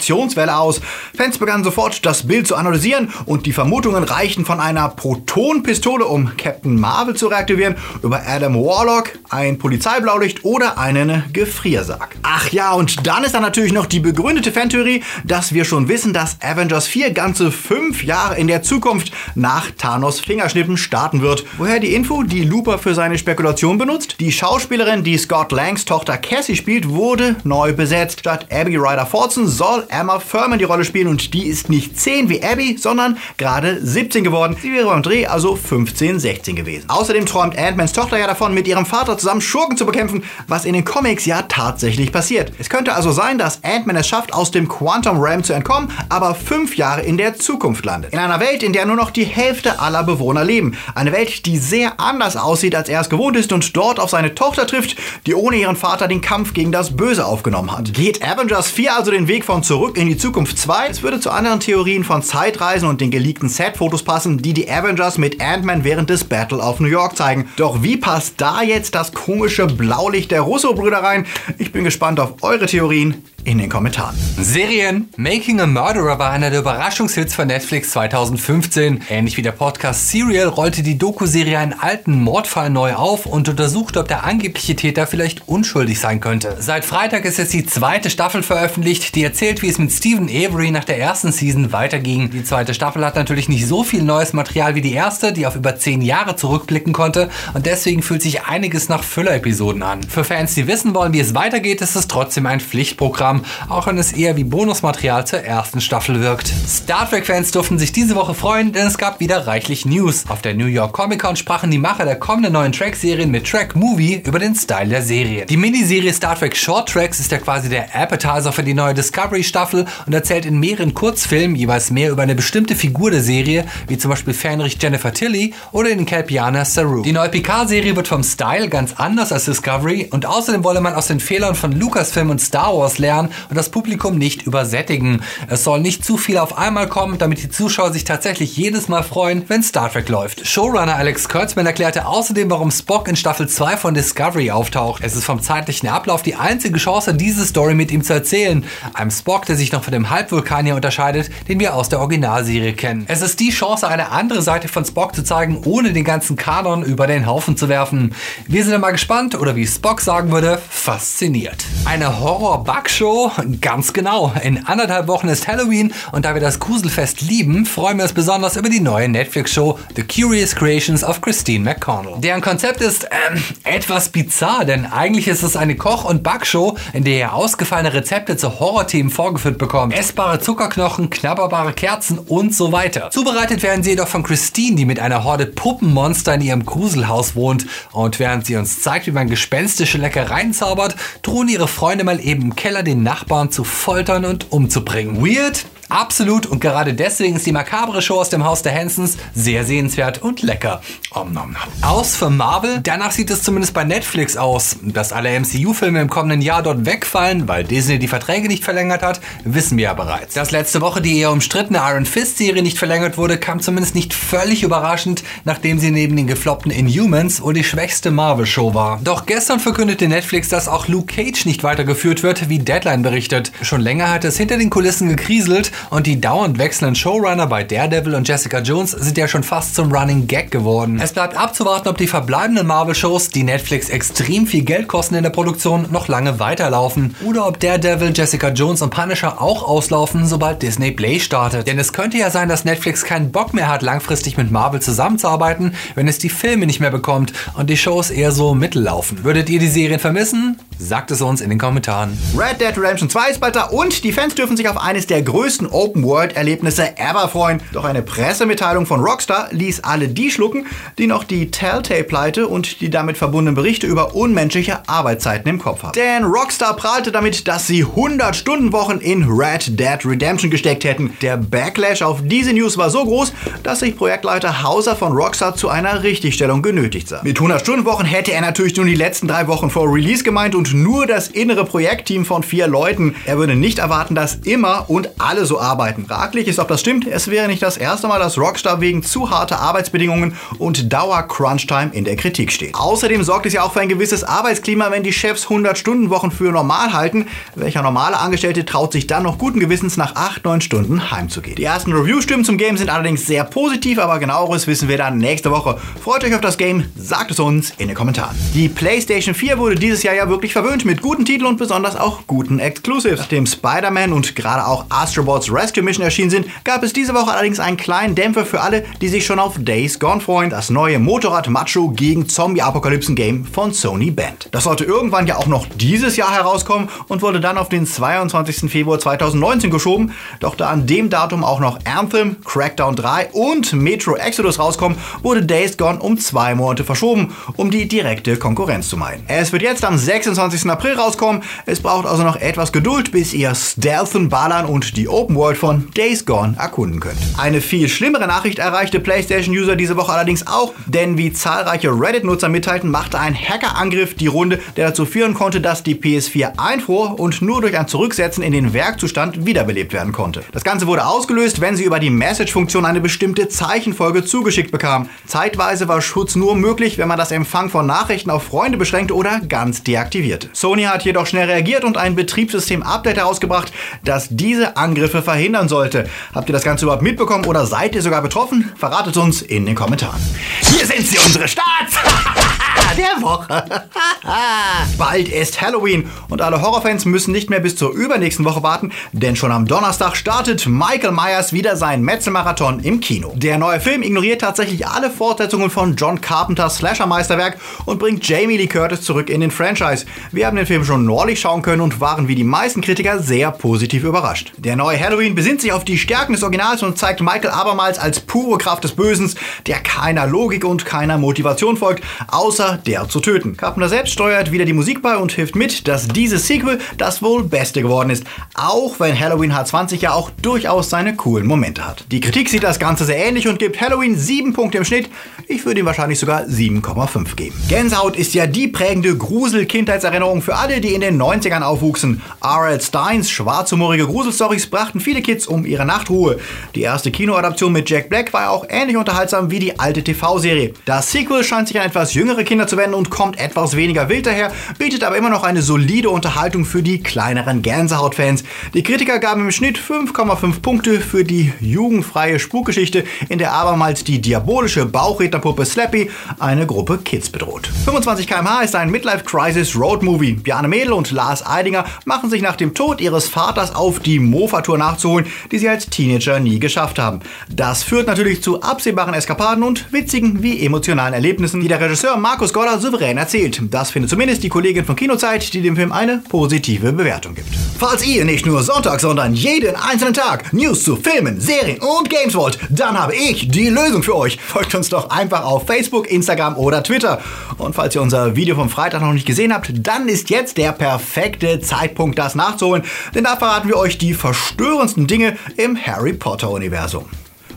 Spekulationswelle 0.00 0.56
aus. 0.56 0.80
Fans 1.16 1.38
begannen 1.38 1.64
sofort, 1.64 2.04
das 2.04 2.26
Bild 2.26 2.46
zu 2.46 2.56
analysieren 2.56 3.12
und 3.26 3.46
die 3.46 3.52
Vermutungen 3.52 4.04
reichten 4.04 4.44
von 4.44 4.60
einer 4.60 4.88
Protonpistole, 4.88 6.04
um 6.04 6.36
Captain 6.36 6.78
Marvel 6.78 7.14
zu 7.14 7.28
reaktivieren, 7.28 7.76
über 8.02 8.22
Adam 8.26 8.54
Warlock, 8.54 9.18
ein 9.28 9.58
Polizeiblaulicht 9.58 10.44
oder 10.44 10.78
einen 10.78 11.24
Gefriersarg. 11.32 12.16
Ach 12.22 12.48
ja, 12.50 12.72
und 12.72 13.06
dann 13.06 13.24
ist 13.24 13.34
da 13.34 13.40
natürlich 13.40 13.72
noch 13.72 13.86
die 13.86 14.00
begründete 14.00 14.52
Fantheorie, 14.52 15.02
dass 15.24 15.52
wir 15.52 15.64
schon 15.64 15.88
wissen, 15.88 16.12
dass 16.12 16.38
Avengers 16.40 16.86
4 16.86 17.12
ganze 17.12 17.52
fünf 17.52 18.02
Jahre 18.02 18.38
in 18.38 18.48
der 18.48 18.62
Zukunft 18.62 19.12
nach 19.34 19.70
Thanos 19.76 20.20
Fingerschnippen 20.20 20.76
starten 20.76 21.20
wird. 21.20 21.44
Woher 21.58 21.80
die 21.80 21.94
Info, 21.94 22.22
die 22.22 22.44
Looper 22.44 22.78
für 22.78 22.94
seine 22.94 23.18
Spekulation 23.18 23.78
benutzt? 23.78 24.16
Die 24.20 24.32
Schauspielerin, 24.32 25.04
die 25.04 25.18
Scott 25.18 25.52
Langs 25.52 25.84
Tochter 25.84 26.16
Cassie 26.16 26.56
spielt, 26.56 26.88
wurde 26.88 27.36
neu 27.44 27.72
besetzt. 27.72 28.20
Statt 28.20 28.46
Abby 28.50 28.76
Ryder 28.76 29.06
Fortson 29.06 29.46
soll 29.46 29.84
Emma 29.90 30.20
Furman 30.20 30.58
die 30.58 30.64
Rolle 30.64 30.84
spielen 30.84 31.08
und 31.08 31.34
die 31.34 31.46
ist 31.46 31.68
nicht 31.68 31.98
10 31.98 32.28
wie 32.28 32.42
Abby, 32.42 32.76
sondern 32.78 33.18
gerade 33.36 33.84
17 33.84 34.22
geworden. 34.22 34.56
Sie 34.62 34.72
wäre 34.72 34.86
beim 34.86 35.02
Dreh 35.02 35.26
also 35.26 35.56
15, 35.56 36.20
16 36.20 36.56
gewesen. 36.56 36.88
Außerdem 36.88 37.26
träumt 37.26 37.58
Ant-Mans 37.58 37.92
Tochter 37.92 38.18
ja 38.18 38.26
davon, 38.26 38.54
mit 38.54 38.68
ihrem 38.68 38.86
Vater 38.86 39.18
zusammen 39.18 39.40
Schurken 39.40 39.76
zu 39.76 39.86
bekämpfen, 39.86 40.22
was 40.46 40.64
in 40.64 40.74
den 40.74 40.84
Comics 40.84 41.26
ja 41.26 41.42
tatsächlich 41.42 42.12
passiert. 42.12 42.52
Es 42.58 42.70
könnte 42.70 42.94
also 42.94 43.10
sein, 43.10 43.38
dass 43.38 43.64
Ant-Man 43.64 43.96
es 43.96 44.06
schafft, 44.06 44.32
aus 44.32 44.52
dem 44.52 44.68
Quantum 44.68 45.20
Realm 45.20 45.42
zu 45.42 45.52
entkommen, 45.52 45.90
aber 46.08 46.34
fünf 46.36 46.76
Jahre 46.76 47.02
in 47.02 47.18
der 47.18 47.34
Zukunft 47.34 47.84
landet. 47.84 48.12
In 48.12 48.20
einer 48.20 48.38
Welt, 48.38 48.62
in 48.62 48.72
der 48.72 48.86
nur 48.86 48.96
noch 48.96 49.10
die 49.10 49.24
Hälfte 49.24 49.80
aller 49.80 50.04
Bewohner 50.04 50.44
leben. 50.44 50.78
Eine 50.94 51.12
Welt, 51.12 51.46
die 51.46 51.58
sehr 51.58 51.98
anders 51.98 52.36
aussieht, 52.36 52.76
als 52.76 52.88
er 52.88 53.00
es 53.00 53.10
gewohnt 53.10 53.36
ist 53.36 53.52
und 53.52 53.76
dort 53.76 53.98
auf 53.98 54.10
seine 54.10 54.34
Tochter 54.34 54.66
trifft, 54.66 54.96
die 55.26 55.34
ohne 55.34 55.56
ihren 55.56 55.76
Vater 55.76 56.06
den 56.06 56.20
Kampf 56.20 56.54
gegen 56.54 56.70
das 56.70 56.96
Böse 56.96 57.26
aufgenommen 57.26 57.76
hat. 57.76 57.92
Geht 57.92 58.22
Avengers 58.22 58.70
4 58.70 58.96
also 58.96 59.10
den 59.10 59.26
Weg 59.26 59.44
von 59.44 59.62
Zurück 59.62 59.79
in 59.88 60.08
die 60.08 60.16
Zukunft 60.16 60.58
2? 60.58 60.88
Es 60.88 61.02
würde 61.02 61.20
zu 61.20 61.30
anderen 61.30 61.60
Theorien 61.60 62.04
von 62.04 62.22
Zeitreisen 62.22 62.86
und 62.86 63.00
den 63.00 63.10
geleakten 63.10 63.48
Set-Fotos 63.48 64.02
passen, 64.02 64.38
die 64.38 64.52
die 64.52 64.70
Avengers 64.70 65.16
mit 65.16 65.40
Ant-Man 65.40 65.84
während 65.84 66.10
des 66.10 66.24
Battle 66.24 66.58
of 66.58 66.80
New 66.80 66.88
York 66.88 67.16
zeigen. 67.16 67.48
Doch 67.56 67.82
wie 67.82 67.96
passt 67.96 68.34
da 68.36 68.62
jetzt 68.62 68.94
das 68.94 69.12
komische 69.12 69.66
Blaulicht 69.66 70.30
der 70.30 70.42
Russo-Brüder 70.42 70.98
rein? 70.98 71.26
Ich 71.58 71.72
bin 71.72 71.84
gespannt 71.84 72.20
auf 72.20 72.42
eure 72.42 72.66
Theorien 72.66 73.24
in 73.44 73.58
den 73.58 73.68
Kommentaren. 73.68 74.16
Serien. 74.38 75.08
Making 75.16 75.60
a 75.60 75.66
Murderer 75.66 76.18
war 76.18 76.30
einer 76.30 76.50
der 76.50 76.60
Überraschungshits 76.60 77.34
von 77.34 77.48
Netflix 77.48 77.90
2015. 77.90 79.02
Ähnlich 79.08 79.36
wie 79.36 79.42
der 79.42 79.52
Podcast 79.52 80.10
Serial 80.10 80.48
rollte 80.48 80.82
die 80.82 80.98
Doku-Serie 80.98 81.58
einen 81.58 81.72
alten 81.72 82.20
Mordfall 82.20 82.70
neu 82.70 82.94
auf 82.94 83.26
und 83.26 83.48
untersuchte, 83.48 84.00
ob 84.00 84.08
der 84.08 84.24
angebliche 84.24 84.76
Täter 84.76 85.06
vielleicht 85.06 85.48
unschuldig 85.48 86.00
sein 86.00 86.20
könnte. 86.20 86.56
Seit 86.58 86.84
Freitag 86.84 87.24
ist 87.24 87.38
jetzt 87.38 87.52
die 87.52 87.66
zweite 87.66 88.10
Staffel 88.10 88.42
veröffentlicht, 88.42 89.14
die 89.14 89.24
erzählt, 89.24 89.62
wie 89.62 89.68
es 89.68 89.78
mit 89.78 89.92
Stephen 89.92 90.28
Avery 90.28 90.70
nach 90.70 90.84
der 90.84 90.98
ersten 90.98 91.32
Season 91.32 91.72
weiterging. 91.72 92.30
Die 92.30 92.44
zweite 92.44 92.74
Staffel 92.74 93.04
hat 93.04 93.16
natürlich 93.16 93.48
nicht 93.48 93.66
so 93.66 93.84
viel 93.84 94.02
neues 94.02 94.32
Material 94.32 94.74
wie 94.74 94.82
die 94.82 94.92
erste, 94.92 95.32
die 95.32 95.46
auf 95.46 95.56
über 95.56 95.76
zehn 95.76 96.02
Jahre 96.02 96.36
zurückblicken 96.36 96.92
konnte 96.92 97.30
und 97.54 97.66
deswegen 97.66 98.02
fühlt 98.02 98.22
sich 98.22 98.44
einiges 98.44 98.88
nach 98.88 99.02
Füller-Episoden 99.02 99.82
an. 99.82 100.02
Für 100.02 100.24
Fans, 100.24 100.54
die 100.54 100.66
wissen 100.66 100.94
wollen, 100.94 101.12
wie 101.12 101.20
es 101.20 101.34
weitergeht, 101.34 101.80
ist 101.80 101.96
es 101.96 102.08
trotzdem 102.08 102.46
ein 102.46 102.60
Pflichtprogramm 102.60 103.29
haben, 103.30 103.42
auch 103.68 103.86
wenn 103.86 103.98
es 103.98 104.12
eher 104.12 104.36
wie 104.36 104.44
Bonusmaterial 104.44 105.26
zur 105.26 105.40
ersten 105.40 105.80
Staffel 105.80 106.20
wirkt. 106.20 106.48
Star 106.48 107.08
Trek-Fans 107.08 107.52
durften 107.52 107.78
sich 107.78 107.92
diese 107.92 108.16
Woche 108.16 108.34
freuen, 108.34 108.72
denn 108.72 108.86
es 108.86 108.98
gab 108.98 109.20
wieder 109.20 109.46
reichlich 109.46 109.86
News. 109.86 110.24
Auf 110.28 110.42
der 110.42 110.54
New 110.54 110.66
York 110.66 110.92
Comic 110.92 111.20
Con 111.20 111.36
sprachen 111.36 111.70
die 111.70 111.78
Macher 111.78 112.04
der 112.04 112.16
kommenden 112.16 112.52
neuen 112.52 112.72
Track-Serien 112.72 113.30
mit 113.30 113.48
Track 113.48 113.76
Movie 113.76 114.22
über 114.26 114.38
den 114.40 114.54
Style 114.56 114.88
der 114.88 115.02
Serie. 115.02 115.46
Die 115.46 115.56
Miniserie 115.56 116.12
Star 116.12 116.36
Trek 116.36 116.56
Short 116.56 116.88
Tracks 116.88 117.20
ist 117.20 117.30
ja 117.30 117.38
quasi 117.38 117.68
der 117.68 117.94
Appetizer 117.94 118.52
für 118.52 118.64
die 118.64 118.74
neue 118.74 118.94
Discovery-Staffel 118.94 119.86
und 120.06 120.12
erzählt 120.12 120.44
in 120.44 120.58
mehreren 120.58 120.92
Kurzfilmen 120.92 121.54
jeweils 121.54 121.90
mehr 121.90 122.10
über 122.10 122.22
eine 122.22 122.34
bestimmte 122.34 122.74
Figur 122.74 123.12
der 123.12 123.22
Serie, 123.22 123.64
wie 123.86 123.98
zum 123.98 124.10
Beispiel 124.10 124.34
Fähnrich 124.34 124.78
Jennifer 124.80 125.12
Tilly 125.12 125.54
oder 125.70 125.90
den 125.90 126.06
Kelpianer 126.06 126.64
Saru. 126.64 127.02
Die 127.02 127.12
neue 127.12 127.28
Picard-Serie 127.28 127.94
wird 127.94 128.08
vom 128.08 128.24
Style 128.24 128.68
ganz 128.68 128.94
anders 128.96 129.32
als 129.32 129.44
Discovery 129.44 130.08
und 130.10 130.26
außerdem 130.26 130.64
wolle 130.64 130.80
man 130.80 130.94
aus 130.94 131.06
den 131.06 131.20
Fehlern 131.20 131.54
von 131.54 131.72
Lucasfilm 131.72 132.30
und 132.30 132.40
Star 132.40 132.76
Wars 132.76 132.98
lernen 132.98 133.19
und 133.26 133.56
das 133.56 133.68
Publikum 133.68 134.18
nicht 134.18 134.42
übersättigen. 134.42 135.22
Es 135.48 135.64
soll 135.64 135.80
nicht 135.80 136.04
zu 136.04 136.16
viel 136.16 136.38
auf 136.38 136.56
einmal 136.58 136.88
kommen, 136.88 137.18
damit 137.18 137.42
die 137.42 137.50
Zuschauer 137.50 137.92
sich 137.92 138.04
tatsächlich 138.04 138.56
jedes 138.56 138.88
Mal 138.88 139.02
freuen, 139.02 139.44
wenn 139.48 139.62
Star 139.62 139.90
Trek 139.92 140.08
läuft. 140.08 140.46
Showrunner 140.46 140.96
Alex 140.96 141.28
Kurtzman 141.28 141.66
erklärte 141.66 142.06
außerdem, 142.06 142.50
warum 142.50 142.70
Spock 142.70 143.08
in 143.08 143.16
Staffel 143.16 143.48
2 143.48 143.76
von 143.76 143.94
Discovery 143.94 144.50
auftaucht. 144.50 145.02
Es 145.04 145.16
ist 145.16 145.24
vom 145.24 145.42
zeitlichen 145.42 145.88
Ablauf 145.88 146.22
die 146.22 146.36
einzige 146.36 146.78
Chance, 146.78 147.14
diese 147.14 147.44
Story 147.44 147.74
mit 147.74 147.90
ihm 147.90 148.02
zu 148.02 148.12
erzählen. 148.12 148.64
Einem 148.94 149.10
Spock, 149.10 149.46
der 149.46 149.56
sich 149.56 149.72
noch 149.72 149.84
von 149.84 149.92
dem 149.92 150.10
Halbvulkanier 150.10 150.74
unterscheidet, 150.74 151.30
den 151.48 151.60
wir 151.60 151.74
aus 151.74 151.88
der 151.88 152.00
Originalserie 152.00 152.72
kennen. 152.72 153.04
Es 153.08 153.22
ist 153.22 153.40
die 153.40 153.50
Chance, 153.50 153.88
eine 153.88 154.10
andere 154.10 154.42
Seite 154.42 154.68
von 154.68 154.84
Spock 154.84 155.14
zu 155.14 155.24
zeigen, 155.24 155.62
ohne 155.64 155.92
den 155.92 156.04
ganzen 156.04 156.36
Kanon 156.36 156.82
über 156.82 157.06
den 157.06 157.26
Haufen 157.26 157.56
zu 157.56 157.68
werfen. 157.68 158.14
Wir 158.46 158.64
sind 158.64 158.80
mal 158.80 158.90
gespannt 158.90 159.34
oder 159.34 159.56
wie 159.56 159.66
Spock 159.66 160.00
sagen 160.00 160.30
würde, 160.30 160.60
fasziniert. 160.68 161.64
Eine 161.84 162.20
Horror-Bug-Show 162.20 163.09
Show? 163.10 163.30
Ganz 163.60 163.92
genau. 163.92 164.32
In 164.42 164.66
anderthalb 164.66 165.08
Wochen 165.08 165.28
ist 165.28 165.48
Halloween 165.48 165.92
und 166.12 166.24
da 166.24 166.34
wir 166.34 166.40
das 166.40 166.60
Gruselfest 166.60 167.22
lieben, 167.22 167.66
freuen 167.66 167.96
wir 167.96 168.04
uns 168.04 168.12
besonders 168.12 168.56
über 168.56 168.68
die 168.68 168.78
neue 168.78 169.08
Netflix-Show 169.08 169.78
The 169.96 170.04
Curious 170.04 170.54
Creations 170.54 171.02
of 171.02 171.20
Christine 171.20 171.64
McConnell. 171.64 172.20
Deren 172.20 172.40
Konzept 172.40 172.80
ist 172.80 173.08
ähm, 173.10 173.42
etwas 173.64 174.10
bizarr, 174.10 174.64
denn 174.64 174.86
eigentlich 174.86 175.26
ist 175.26 175.42
es 175.42 175.56
eine 175.56 175.74
Koch- 175.74 176.04
und 176.04 176.22
Backshow, 176.22 176.76
in 176.92 177.02
der 177.02 177.14
ihr 177.14 177.32
ausgefallene 177.32 177.92
Rezepte 177.92 178.36
zu 178.36 178.60
Horrorthemen 178.60 179.10
vorgeführt 179.10 179.58
bekommt. 179.58 179.92
Essbare 179.92 180.38
Zuckerknochen, 180.38 181.10
knabberbare 181.10 181.72
Kerzen 181.72 182.18
und 182.18 182.54
so 182.54 182.70
weiter. 182.70 183.10
Zubereitet 183.10 183.64
werden 183.64 183.82
sie 183.82 183.90
jedoch 183.90 184.08
von 184.08 184.22
Christine, 184.22 184.76
die 184.76 184.84
mit 184.84 185.00
einer 185.00 185.24
Horde 185.24 185.46
Puppenmonster 185.46 186.34
in 186.34 186.42
ihrem 186.42 186.64
Gruselhaus 186.64 187.34
wohnt. 187.34 187.66
Und 187.92 188.20
während 188.20 188.46
sie 188.46 188.54
uns 188.54 188.82
zeigt, 188.82 189.08
wie 189.08 189.12
man 189.12 189.28
gespenstische 189.28 189.98
Leckereien 189.98 190.52
zaubert, 190.52 190.94
drohen 191.22 191.48
ihre 191.48 191.66
Freunde 191.66 192.04
mal 192.04 192.20
eben 192.20 192.42
im 192.42 192.56
Keller 192.56 192.84
den 192.84 192.99
Nachbarn 193.02 193.50
zu 193.50 193.64
foltern 193.64 194.24
und 194.24 194.52
umzubringen. 194.52 195.24
Weird? 195.24 195.66
Absolut 195.90 196.46
und 196.46 196.60
gerade 196.60 196.94
deswegen 196.94 197.34
ist 197.34 197.46
die 197.46 197.52
makabre 197.52 198.00
Show 198.00 198.20
aus 198.20 198.30
dem 198.30 198.44
Haus 198.44 198.62
der 198.62 198.72
Hansons 198.72 199.18
sehr 199.34 199.64
sehenswert 199.64 200.22
und 200.22 200.40
lecker. 200.40 200.80
Om 201.10 201.32
nom 201.32 201.50
nom. 201.50 201.62
Aus 201.82 202.14
für 202.14 202.30
Marvel? 202.30 202.78
Danach 202.80 203.10
sieht 203.10 203.28
es 203.28 203.42
zumindest 203.42 203.74
bei 203.74 203.82
Netflix 203.82 204.36
aus. 204.36 204.76
Dass 204.82 205.12
alle 205.12 205.38
MCU-Filme 205.40 206.00
im 206.00 206.08
kommenden 206.08 206.42
Jahr 206.42 206.62
dort 206.62 206.86
wegfallen, 206.86 207.48
weil 207.48 207.64
Disney 207.64 207.98
die 207.98 208.06
Verträge 208.06 208.46
nicht 208.46 208.62
verlängert 208.62 209.02
hat, 209.02 209.20
wissen 209.42 209.78
wir 209.78 209.84
ja 209.84 209.94
bereits. 209.94 210.34
Dass 210.34 210.52
letzte 210.52 210.80
Woche 210.80 211.00
die 211.00 211.18
eher 211.18 211.32
umstrittene 211.32 211.80
Iron 211.82 212.06
Fist-Serie 212.06 212.62
nicht 212.62 212.78
verlängert 212.78 213.18
wurde, 213.18 213.36
kam 213.36 213.58
zumindest 213.58 213.96
nicht 213.96 214.14
völlig 214.14 214.62
überraschend, 214.62 215.24
nachdem 215.44 215.80
sie 215.80 215.90
neben 215.90 216.14
den 216.14 216.28
gefloppten 216.28 216.70
Inhumans 216.70 217.42
wohl 217.42 217.54
die 217.54 217.64
schwächste 217.64 218.12
Marvel-Show 218.12 218.74
war. 218.74 219.00
Doch 219.02 219.26
gestern 219.26 219.58
verkündete 219.58 220.06
Netflix, 220.06 220.48
dass 220.48 220.68
auch 220.68 220.86
Luke 220.86 221.12
Cage 221.12 221.46
nicht 221.46 221.64
weitergeführt 221.64 222.22
wird, 222.22 222.48
wie 222.48 222.60
Deadline 222.60 223.02
berichtet. 223.02 223.50
Schon 223.62 223.80
länger 223.80 224.08
hat 224.08 224.24
es 224.24 224.36
hinter 224.36 224.56
den 224.56 224.70
Kulissen 224.70 225.08
gekriselt 225.08 225.72
und 225.88 226.06
die 226.06 226.20
dauernd 226.20 226.58
wechselnden 226.58 226.94
Showrunner 226.94 227.46
bei 227.46 227.64
Daredevil 227.64 228.14
und 228.14 228.28
Jessica 228.28 228.58
Jones 228.58 228.90
sind 228.90 229.16
ja 229.16 229.26
schon 229.26 229.42
fast 229.42 229.74
zum 229.74 229.92
Running 229.92 230.26
Gag 230.26 230.50
geworden. 230.50 231.00
Es 231.02 231.12
bleibt 231.12 231.36
abzuwarten, 231.36 231.88
ob 231.88 231.98
die 231.98 232.06
verbleibenden 232.06 232.66
Marvel-Shows, 232.66 233.30
die 233.30 233.42
Netflix 233.42 233.88
extrem 233.88 234.46
viel 234.46 234.62
Geld 234.62 234.88
kosten 234.88 235.14
in 235.14 235.22
der 235.22 235.30
Produktion, 235.30 235.86
noch 235.90 236.08
lange 236.08 236.38
weiterlaufen 236.38 237.16
oder 237.24 237.46
ob 237.46 237.60
Daredevil, 237.60 238.12
Jessica 238.14 238.48
Jones 238.48 238.82
und 238.82 238.90
Punisher 238.90 239.40
auch 239.40 239.62
auslaufen, 239.62 240.26
sobald 240.26 240.62
Disney 240.62 240.90
Play 240.90 241.20
startet. 241.20 241.66
Denn 241.66 241.78
es 241.78 241.92
könnte 241.92 242.18
ja 242.18 242.30
sein, 242.30 242.48
dass 242.48 242.64
Netflix 242.64 243.04
keinen 243.04 243.32
Bock 243.32 243.54
mehr 243.54 243.68
hat, 243.68 243.82
langfristig 243.82 244.36
mit 244.36 244.50
Marvel 244.50 244.80
zusammenzuarbeiten, 244.80 245.74
wenn 245.94 246.08
es 246.08 246.18
die 246.18 246.28
Filme 246.28 246.66
nicht 246.66 246.80
mehr 246.80 246.90
bekommt 246.90 247.32
und 247.54 247.70
die 247.70 247.76
Shows 247.76 248.10
eher 248.10 248.32
so 248.32 248.54
mittellaufen. 248.54 249.24
Würdet 249.24 249.48
ihr 249.50 249.58
die 249.58 249.68
Serien 249.68 250.00
vermissen? 250.00 250.58
Sagt 250.82 251.10
es 251.10 251.20
uns 251.20 251.42
in 251.42 251.50
den 251.50 251.58
Kommentaren. 251.58 252.16
Red 252.34 252.58
Dead 252.58 252.74
Redemption 252.74 253.10
2 253.10 253.32
ist 253.32 253.40
bald 253.40 253.54
da 253.54 253.64
und 253.64 254.02
die 254.02 254.12
Fans 254.12 254.34
dürfen 254.34 254.56
sich 254.56 254.66
auf 254.66 254.78
eines 254.78 255.06
der 255.06 255.20
größten 255.20 255.66
Open-World-Erlebnisse 255.66 256.96
ever 256.96 257.28
freuen. 257.28 257.60
Doch 257.74 257.84
eine 257.84 258.00
Pressemitteilung 258.00 258.86
von 258.86 259.00
Rockstar 259.00 259.48
ließ 259.50 259.84
alle 259.84 260.08
die 260.08 260.30
schlucken, 260.30 260.66
die 260.96 261.06
noch 261.06 261.24
die 261.24 261.50
Telltale-Pleite 261.50 262.48
und 262.48 262.80
die 262.80 262.88
damit 262.88 263.18
verbundenen 263.18 263.54
Berichte 263.54 263.86
über 263.86 264.14
unmenschliche 264.14 264.88
Arbeitszeiten 264.88 265.50
im 265.50 265.58
Kopf 265.58 265.82
haben. 265.82 265.92
Denn 265.92 266.24
Rockstar 266.24 266.74
prahlte 266.76 267.12
damit, 267.12 267.46
dass 267.46 267.66
sie 267.66 267.84
100 267.84 268.34
Stundenwochen 268.34 269.02
in 269.02 269.24
Red 269.24 269.78
Dead 269.78 269.98
Redemption 270.06 270.50
gesteckt 270.50 270.84
hätten. 270.84 271.14
Der 271.20 271.36
Backlash 271.36 272.00
auf 272.00 272.20
diese 272.24 272.54
News 272.54 272.78
war 272.78 272.88
so 272.88 273.04
groß, 273.04 273.34
dass 273.62 273.80
sich 273.80 273.96
Projektleiter 273.96 274.62
Hauser 274.62 274.96
von 274.96 275.12
Rockstar 275.12 275.54
zu 275.54 275.68
einer 275.68 276.04
Richtigstellung 276.04 276.62
genötigt 276.62 277.08
sah. 277.08 277.20
Mit 277.22 277.36
100 277.36 277.60
Stundenwochen 277.60 278.06
hätte 278.06 278.32
er 278.32 278.40
natürlich 278.40 278.74
nur 278.76 278.86
die 278.86 278.94
letzten 278.94 279.28
drei 279.28 279.46
Wochen 279.46 279.68
vor 279.68 279.92
Release 279.92 280.24
gemeint 280.24 280.54
und 280.54 280.69
nur 280.72 281.06
das 281.06 281.28
innere 281.28 281.64
Projektteam 281.64 282.24
von 282.24 282.42
vier 282.42 282.66
Leuten. 282.66 283.14
Er 283.26 283.38
würde 283.38 283.56
nicht 283.56 283.78
erwarten, 283.78 284.14
dass 284.14 284.36
immer 284.36 284.84
und 284.88 285.10
alle 285.18 285.46
so 285.46 285.60
arbeiten. 285.60 286.06
Fraglich 286.06 286.48
ist, 286.48 286.58
ob 286.58 286.68
das 286.68 286.80
stimmt. 286.80 287.06
Es 287.06 287.28
wäre 287.28 287.48
nicht 287.48 287.62
das 287.62 287.76
erste 287.76 288.08
Mal, 288.08 288.18
dass 288.18 288.38
Rockstar 288.38 288.80
wegen 288.80 289.02
zu 289.02 289.30
harter 289.30 289.60
Arbeitsbedingungen 289.60 290.36
und 290.58 290.92
Dauer-Crunch-Time 290.92 291.90
in 291.92 292.04
der 292.04 292.16
Kritik 292.16 292.52
steht. 292.52 292.74
Außerdem 292.74 293.22
sorgt 293.22 293.46
es 293.46 293.52
ja 293.52 293.62
auch 293.62 293.72
für 293.72 293.80
ein 293.80 293.88
gewisses 293.88 294.24
Arbeitsklima, 294.24 294.90
wenn 294.90 295.02
die 295.02 295.12
Chefs 295.12 295.46
100-Stunden-Wochen 295.46 296.30
für 296.30 296.52
normal 296.52 296.92
halten. 296.92 297.26
Welcher 297.54 297.82
normale 297.82 298.18
Angestellte 298.18 298.64
traut 298.64 298.92
sich 298.92 299.06
dann 299.06 299.22
noch 299.22 299.38
guten 299.38 299.60
Gewissens 299.60 299.96
nach 299.96 300.14
8-9 300.14 300.60
Stunden 300.60 301.10
heimzugehen? 301.10 301.56
Die 301.56 301.64
ersten 301.64 301.92
Review-Stimmen 301.92 302.44
zum 302.44 302.58
Game 302.58 302.76
sind 302.76 302.90
allerdings 302.90 303.26
sehr 303.26 303.44
positiv, 303.44 303.98
aber 303.98 304.18
genaueres 304.18 304.66
wissen 304.66 304.88
wir 304.88 304.98
dann 304.98 305.18
nächste 305.18 305.50
Woche. 305.50 305.78
Freut 306.02 306.24
euch 306.24 306.34
auf 306.34 306.40
das 306.40 306.58
Game, 306.58 306.84
sagt 306.96 307.30
es 307.30 307.40
uns 307.40 307.72
in 307.78 307.88
den 307.88 307.96
Kommentaren. 307.96 308.36
Die 308.54 308.68
PlayStation 308.68 309.34
4 309.34 309.58
wurde 309.58 309.74
dieses 309.74 310.02
Jahr 310.02 310.14
ja 310.14 310.28
wirklich 310.28 310.52
verwöhnt 310.60 310.84
mit 310.84 311.00
guten 311.00 311.24
Titeln 311.24 311.46
und 311.46 311.56
besonders 311.56 311.96
auch 311.96 312.26
guten 312.26 312.58
Exclusives. 312.58 313.18
Nachdem 313.18 313.46
Spider-Man 313.46 314.12
und 314.12 314.36
gerade 314.36 314.66
auch 314.66 314.84
Astrobots 314.90 315.50
Rescue 315.50 315.82
Mission 315.82 316.04
erschienen 316.04 316.28
sind, 316.28 316.46
gab 316.64 316.82
es 316.82 316.92
diese 316.92 317.14
Woche 317.14 317.30
allerdings 317.30 317.58
einen 317.58 317.78
kleinen 317.78 318.14
Dämpfer 318.14 318.44
für 318.44 318.60
alle, 318.60 318.84
die 319.00 319.08
sich 319.08 319.24
schon 319.24 319.38
auf 319.38 319.54
Days 319.58 319.98
Gone 319.98 320.20
freuen. 320.20 320.50
Das 320.50 320.68
neue 320.68 320.98
Motorrad-Macho 320.98 321.92
gegen 321.92 322.28
Zombie-Apokalypsen-Game 322.28 323.46
von 323.46 323.72
Sony 323.72 324.10
Band. 324.10 324.50
Das 324.50 324.64
sollte 324.64 324.84
irgendwann 324.84 325.26
ja 325.26 325.36
auch 325.36 325.46
noch 325.46 325.66
dieses 325.76 326.18
Jahr 326.18 326.34
herauskommen 326.34 326.90
und 327.08 327.22
wurde 327.22 327.40
dann 327.40 327.56
auf 327.56 327.70
den 327.70 327.86
22. 327.86 328.70
Februar 328.70 328.98
2019 328.98 329.70
geschoben. 329.70 330.12
Doch 330.40 330.56
da 330.56 330.68
an 330.68 330.86
dem 330.86 331.08
Datum 331.08 331.42
auch 331.42 331.60
noch 331.60 331.78
Anthem, 331.86 332.36
Crackdown 332.44 332.96
3 332.96 333.30
und 333.32 333.72
Metro 333.72 334.14
Exodus 334.14 334.58
rauskommen, 334.58 334.98
wurde 335.22 335.42
Days 335.42 335.78
Gone 335.78 336.00
um 336.00 336.18
zwei 336.18 336.54
Monate 336.54 336.84
verschoben, 336.84 337.34
um 337.56 337.70
die 337.70 337.88
direkte 337.88 338.36
Konkurrenz 338.36 338.90
zu 338.90 338.98
meiden. 338.98 339.24
Es 339.26 339.52
wird 339.52 339.62
jetzt 339.62 339.86
am 339.86 339.96
26. 339.96 340.49
April 340.70 340.94
rauskommen. 340.94 341.42
Es 341.66 341.80
braucht 341.80 342.06
also 342.06 342.22
noch 342.22 342.36
etwas 342.36 342.72
Geduld, 342.72 343.12
bis 343.12 343.32
ihr 343.32 343.54
Stealthen, 343.54 344.28
Ballern 344.28 344.66
und 344.66 344.96
die 344.96 345.08
Open 345.08 345.36
World 345.36 345.58
von 345.58 345.90
Days 345.92 346.26
Gone 346.26 346.56
erkunden 346.58 347.00
könnt. 347.00 347.18
Eine 347.38 347.60
viel 347.60 347.88
schlimmere 347.88 348.26
Nachricht 348.26 348.58
erreichte 348.58 349.00
PlayStation-User 349.00 349.76
diese 349.76 349.96
Woche 349.96 350.12
allerdings 350.12 350.46
auch, 350.46 350.72
denn 350.86 351.18
wie 351.18 351.32
zahlreiche 351.32 351.90
Reddit-Nutzer 351.90 352.48
mitteilten, 352.48 352.90
machte 352.90 353.18
ein 353.18 353.34
Hackerangriff 353.34 354.14
die 354.14 354.26
Runde, 354.26 354.60
der 354.76 354.88
dazu 354.88 355.06
führen 355.06 355.34
konnte, 355.34 355.60
dass 355.60 355.82
die 355.82 355.94
PS4 355.94 356.58
einfror 356.58 357.18
und 357.18 357.42
nur 357.42 357.60
durch 357.60 357.78
ein 357.78 357.88
Zurücksetzen 357.88 358.42
in 358.42 358.52
den 358.52 358.72
Werkzustand 358.72 359.46
wiederbelebt 359.46 359.92
werden 359.92 360.12
konnte. 360.12 360.42
Das 360.52 360.64
Ganze 360.64 360.86
wurde 360.86 361.06
ausgelöst, 361.06 361.60
wenn 361.60 361.76
sie 361.76 361.84
über 361.84 362.00
die 362.00 362.10
Message-Funktion 362.10 362.84
eine 362.84 363.00
bestimmte 363.00 363.48
Zeichenfolge 363.48 364.24
zugeschickt 364.24 364.72
bekam. 364.72 365.08
Zeitweise 365.26 365.88
war 365.88 366.02
Schutz 366.02 366.36
nur 366.36 366.56
möglich, 366.56 366.98
wenn 366.98 367.08
man 367.08 367.18
das 367.18 367.30
Empfang 367.30 367.70
von 367.70 367.86
Nachrichten 367.86 368.30
auf 368.30 368.44
Freunde 368.44 368.78
beschränkte 368.78 369.14
oder 369.14 369.40
ganz 369.40 369.82
deaktivierte. 370.30 370.50
Sony 370.52 370.84
hat 370.84 371.04
jedoch 371.04 371.26
schnell 371.26 371.46
reagiert 371.50 371.84
und 371.84 371.96
ein 371.96 372.14
Betriebssystem-Update 372.14 373.16
herausgebracht, 373.16 373.72
das 374.04 374.28
diese 374.30 374.76
Angriffe 374.76 375.22
verhindern 375.22 375.68
sollte. 375.68 376.08
Habt 376.34 376.48
ihr 376.48 376.52
das 376.52 376.64
Ganze 376.64 376.84
überhaupt 376.84 377.02
mitbekommen 377.02 377.44
oder 377.46 377.66
seid 377.66 377.94
ihr 377.94 378.02
sogar 378.02 378.22
betroffen? 378.22 378.70
Verratet 378.76 379.16
uns 379.16 379.42
in 379.42 379.66
den 379.66 379.74
Kommentaren. 379.74 380.20
Hier 380.62 380.86
sind 380.86 381.06
sie, 381.06 381.18
unsere 381.18 381.48
Starts! 381.48 381.96
der 382.94 383.22
Woche. 383.22 383.80
Bald 384.98 385.28
ist 385.28 385.60
Halloween 385.60 386.10
und 386.28 386.42
alle 386.42 386.60
Horrorfans 386.60 387.04
müssen 387.04 387.32
nicht 387.32 387.50
mehr 387.50 387.60
bis 387.60 387.76
zur 387.76 387.92
übernächsten 387.92 388.44
Woche 388.44 388.62
warten, 388.62 388.92
denn 389.12 389.36
schon 389.36 389.52
am 389.52 389.66
Donnerstag 389.66 390.16
startet 390.16 390.66
Michael 390.66 391.12
Myers 391.12 391.52
wieder 391.52 391.76
seinen 391.76 392.04
Metzelmarathon 392.04 392.80
im 392.80 393.00
Kino. 393.00 393.32
Der 393.36 393.58
neue 393.58 393.80
Film 393.80 394.02
ignoriert 394.02 394.40
tatsächlich 394.40 394.86
alle 394.86 395.10
Fortsetzungen 395.10 395.70
von 395.70 395.96
John 395.96 396.20
Carpenters 396.20 396.76
Slasher-Meisterwerk 396.76 397.58
und 397.86 397.98
bringt 397.98 398.26
Jamie 398.26 398.56
Lee 398.56 398.66
Curtis 398.66 399.02
zurück 399.02 399.30
in 399.30 399.40
den 399.40 399.50
Franchise. 399.50 400.06
Wir 400.32 400.46
haben 400.46 400.56
den 400.56 400.66
Film 400.66 400.84
schon 400.84 401.04
neulich 401.04 401.40
schauen 401.40 401.62
können 401.62 401.82
und 401.82 402.00
waren 402.00 402.28
wie 402.28 402.34
die 402.34 402.44
meisten 402.44 402.80
Kritiker 402.80 403.20
sehr 403.20 403.50
positiv 403.50 404.04
überrascht. 404.04 404.52
Der 404.56 404.76
neue 404.76 404.98
Halloween 404.98 405.34
besinnt 405.34 405.60
sich 405.60 405.72
auf 405.72 405.84
die 405.84 405.98
Stärken 405.98 406.32
des 406.32 406.42
Originals 406.42 406.82
und 406.82 406.98
zeigt 406.98 407.20
Michael 407.20 407.50
abermals 407.50 407.98
als 407.98 408.20
pure 408.20 408.58
Kraft 408.58 408.84
des 408.84 408.92
Bösen, 408.92 409.32
der 409.66 409.80
keiner 409.80 410.26
Logik 410.26 410.64
und 410.64 410.84
keiner 410.84 411.18
Motivation 411.18 411.76
folgt, 411.76 412.04
außer 412.28 412.79
der 412.86 413.08
zu 413.08 413.20
töten. 413.20 413.56
Carpenter 413.56 413.88
selbst 413.88 414.12
steuert 414.12 414.52
wieder 414.52 414.64
die 414.64 414.72
Musik 414.72 415.02
bei 415.02 415.16
und 415.16 415.32
hilft 415.32 415.56
mit, 415.56 415.88
dass 415.88 416.08
dieses 416.08 416.46
Sequel 416.46 416.78
das 416.98 417.22
wohl 417.22 417.44
beste 417.44 417.82
geworden 417.82 418.10
ist, 418.10 418.24
auch 418.54 419.00
wenn 419.00 419.18
Halloween 419.18 419.52
H20 419.52 419.96
ja 420.00 420.12
auch 420.12 420.30
durchaus 420.42 420.90
seine 420.90 421.16
coolen 421.16 421.46
Momente 421.46 421.86
hat. 421.86 422.04
Die 422.10 422.20
Kritik 422.20 422.48
sieht 422.48 422.62
das 422.62 422.78
Ganze 422.78 423.04
sehr 423.04 423.24
ähnlich 423.24 423.48
und 423.48 423.58
gibt 423.58 423.80
Halloween 423.80 424.16
7 424.16 424.52
Punkte 424.52 424.78
im 424.78 424.84
Schnitt. 424.84 425.08
Ich 425.52 425.66
würde 425.66 425.80
ihm 425.80 425.86
wahrscheinlich 425.86 426.20
sogar 426.20 426.42
7,5 426.42 427.34
geben. 427.34 427.56
Gänsehaut 427.68 428.14
ist 428.14 428.34
ja 428.34 428.46
die 428.46 428.68
prägende 428.68 429.16
Grusel-Kindheitserinnerung 429.16 430.42
für 430.42 430.54
alle, 430.54 430.80
die 430.80 430.94
in 430.94 431.00
den 431.00 431.20
90ern 431.20 431.62
aufwuchsen. 431.62 432.22
R.L. 432.40 432.80
Steins 432.80 433.28
schwarzhumorige 433.28 434.06
Gruselstories 434.06 434.68
brachten 434.68 435.00
viele 435.00 435.22
Kids 435.22 435.48
um 435.48 435.66
ihre 435.66 435.84
Nachtruhe. 435.84 436.38
Die 436.76 436.82
erste 436.82 437.10
Kinoadaption 437.10 437.72
mit 437.72 437.90
Jack 437.90 438.08
Black 438.08 438.32
war 438.32 438.50
auch 438.50 438.64
ähnlich 438.68 438.96
unterhaltsam 438.96 439.50
wie 439.50 439.58
die 439.58 439.80
alte 439.80 440.04
TV-Serie. 440.04 440.72
Das 440.84 441.10
Sequel 441.10 441.42
scheint 441.42 441.66
sich 441.66 441.80
an 441.80 441.86
etwas 441.86 442.14
jüngere 442.14 442.44
Kinder 442.44 442.68
zu 442.68 442.76
wenden 442.76 442.94
und 442.94 443.10
kommt 443.10 443.36
etwas 443.40 443.74
weniger 443.74 444.08
wild 444.08 444.26
daher, 444.26 444.52
bietet 444.78 445.02
aber 445.02 445.16
immer 445.16 445.30
noch 445.30 445.42
eine 445.42 445.62
solide 445.62 446.10
Unterhaltung 446.10 446.64
für 446.64 446.84
die 446.84 447.02
kleineren 447.02 447.62
Gänsehaut-Fans. 447.62 448.44
Die 448.72 448.84
Kritiker 448.84 449.18
gaben 449.18 449.40
im 449.40 449.50
Schnitt 449.50 449.80
5,5 449.80 450.60
Punkte 450.62 451.00
für 451.00 451.24
die 451.24 451.52
jugendfreie 451.58 452.38
Spukgeschichte, 452.38 453.02
in 453.28 453.40
der 453.40 453.52
abermals 453.52 454.04
die 454.04 454.20
diabolische 454.20 454.86
Bauchredner 454.86 455.39
Theaterpuppe 455.40 455.64
Slappy 455.64 456.10
eine 456.38 456.66
Gruppe 456.66 456.98
Kids 456.98 457.30
bedroht. 457.30 457.68
25 457.84 458.26
km/h 458.26 458.62
ist 458.62 458.76
ein 458.76 458.90
Midlife 458.90 459.24
Crisis 459.24 459.76
Road 459.76 460.02
Movie. 460.02 460.34
Bjarne 460.34 460.68
Mädel 460.68 460.92
und 460.92 461.10
Lars 461.10 461.44
Eidinger 461.46 461.84
machen 462.04 462.30
sich 462.30 462.42
nach 462.42 462.56
dem 462.56 462.74
Tod 462.74 463.00
ihres 463.00 463.28
Vaters 463.28 463.74
auf 463.74 464.00
die 464.00 464.18
Mofa-Tour 464.18 464.78
nachzuholen, 464.78 465.26
die 465.50 465.58
sie 465.58 465.68
als 465.68 465.88
Teenager 465.88 466.38
nie 466.40 466.58
geschafft 466.58 466.98
haben. 466.98 467.20
Das 467.50 467.82
führt 467.82 468.06
natürlich 468.06 468.42
zu 468.42 468.60
absehbaren 468.60 469.14
Eskapaden 469.14 469.64
und 469.64 469.92
witzigen 469.92 470.42
wie 470.42 470.64
emotionalen 470.64 471.14
Erlebnissen, 471.14 471.60
die 471.60 471.68
der 471.68 471.80
Regisseur 471.80 472.16
Markus 472.16 472.52
Goller 472.52 472.78
souverän 472.78 473.18
erzählt. 473.18 473.60
Das 473.70 473.90
findet 473.90 474.10
zumindest 474.10 474.42
die 474.42 474.48
Kollegin 474.48 474.84
von 474.84 474.96
Kinozeit, 474.96 475.52
die 475.54 475.62
dem 475.62 475.76
Film 475.76 475.92
eine 475.92 476.22
positive 476.28 476.92
Bewertung 476.92 477.34
gibt. 477.34 477.48
Falls 477.78 478.06
ihr 478.06 478.24
nicht 478.24 478.44
nur 478.44 478.62
Sonntag, 478.62 479.00
sondern 479.00 479.34
jeden 479.34 479.74
einzelnen 479.74 480.14
Tag 480.14 480.52
News 480.52 480.84
zu 480.84 480.96
Filmen, 480.96 481.40
Serien 481.40 481.78
und 481.80 482.10
Games 482.10 482.34
wollt, 482.34 482.58
dann 482.68 482.98
habe 482.98 483.14
ich 483.14 483.48
die 483.48 483.68
Lösung 483.68 484.02
für 484.02 484.16
euch. 484.16 484.38
Folgt 484.40 484.74
uns 484.74 484.90
doch 484.90 485.10
einfach 485.10 485.29
auf 485.32 485.66
Facebook, 485.66 486.10
Instagram 486.10 486.56
oder 486.56 486.82
Twitter. 486.82 487.20
Und 487.58 487.74
falls 487.74 487.94
ihr 487.94 488.02
unser 488.02 488.36
Video 488.36 488.54
vom 488.54 488.68
Freitag 488.68 489.02
noch 489.02 489.12
nicht 489.12 489.26
gesehen 489.26 489.52
habt, 489.52 489.72
dann 489.74 490.08
ist 490.08 490.30
jetzt 490.30 490.56
der 490.56 490.72
perfekte 490.72 491.60
Zeitpunkt, 491.60 492.18
das 492.18 492.34
nachzuholen, 492.34 492.82
denn 493.14 493.24
da 493.24 493.36
verraten 493.36 493.68
wir 493.68 493.76
euch 493.76 493.98
die 493.98 494.14
verstörendsten 494.14 495.06
Dinge 495.06 495.36
im 495.56 495.76
Harry 495.76 496.12
Potter 496.12 496.50
Universum. 496.50 497.04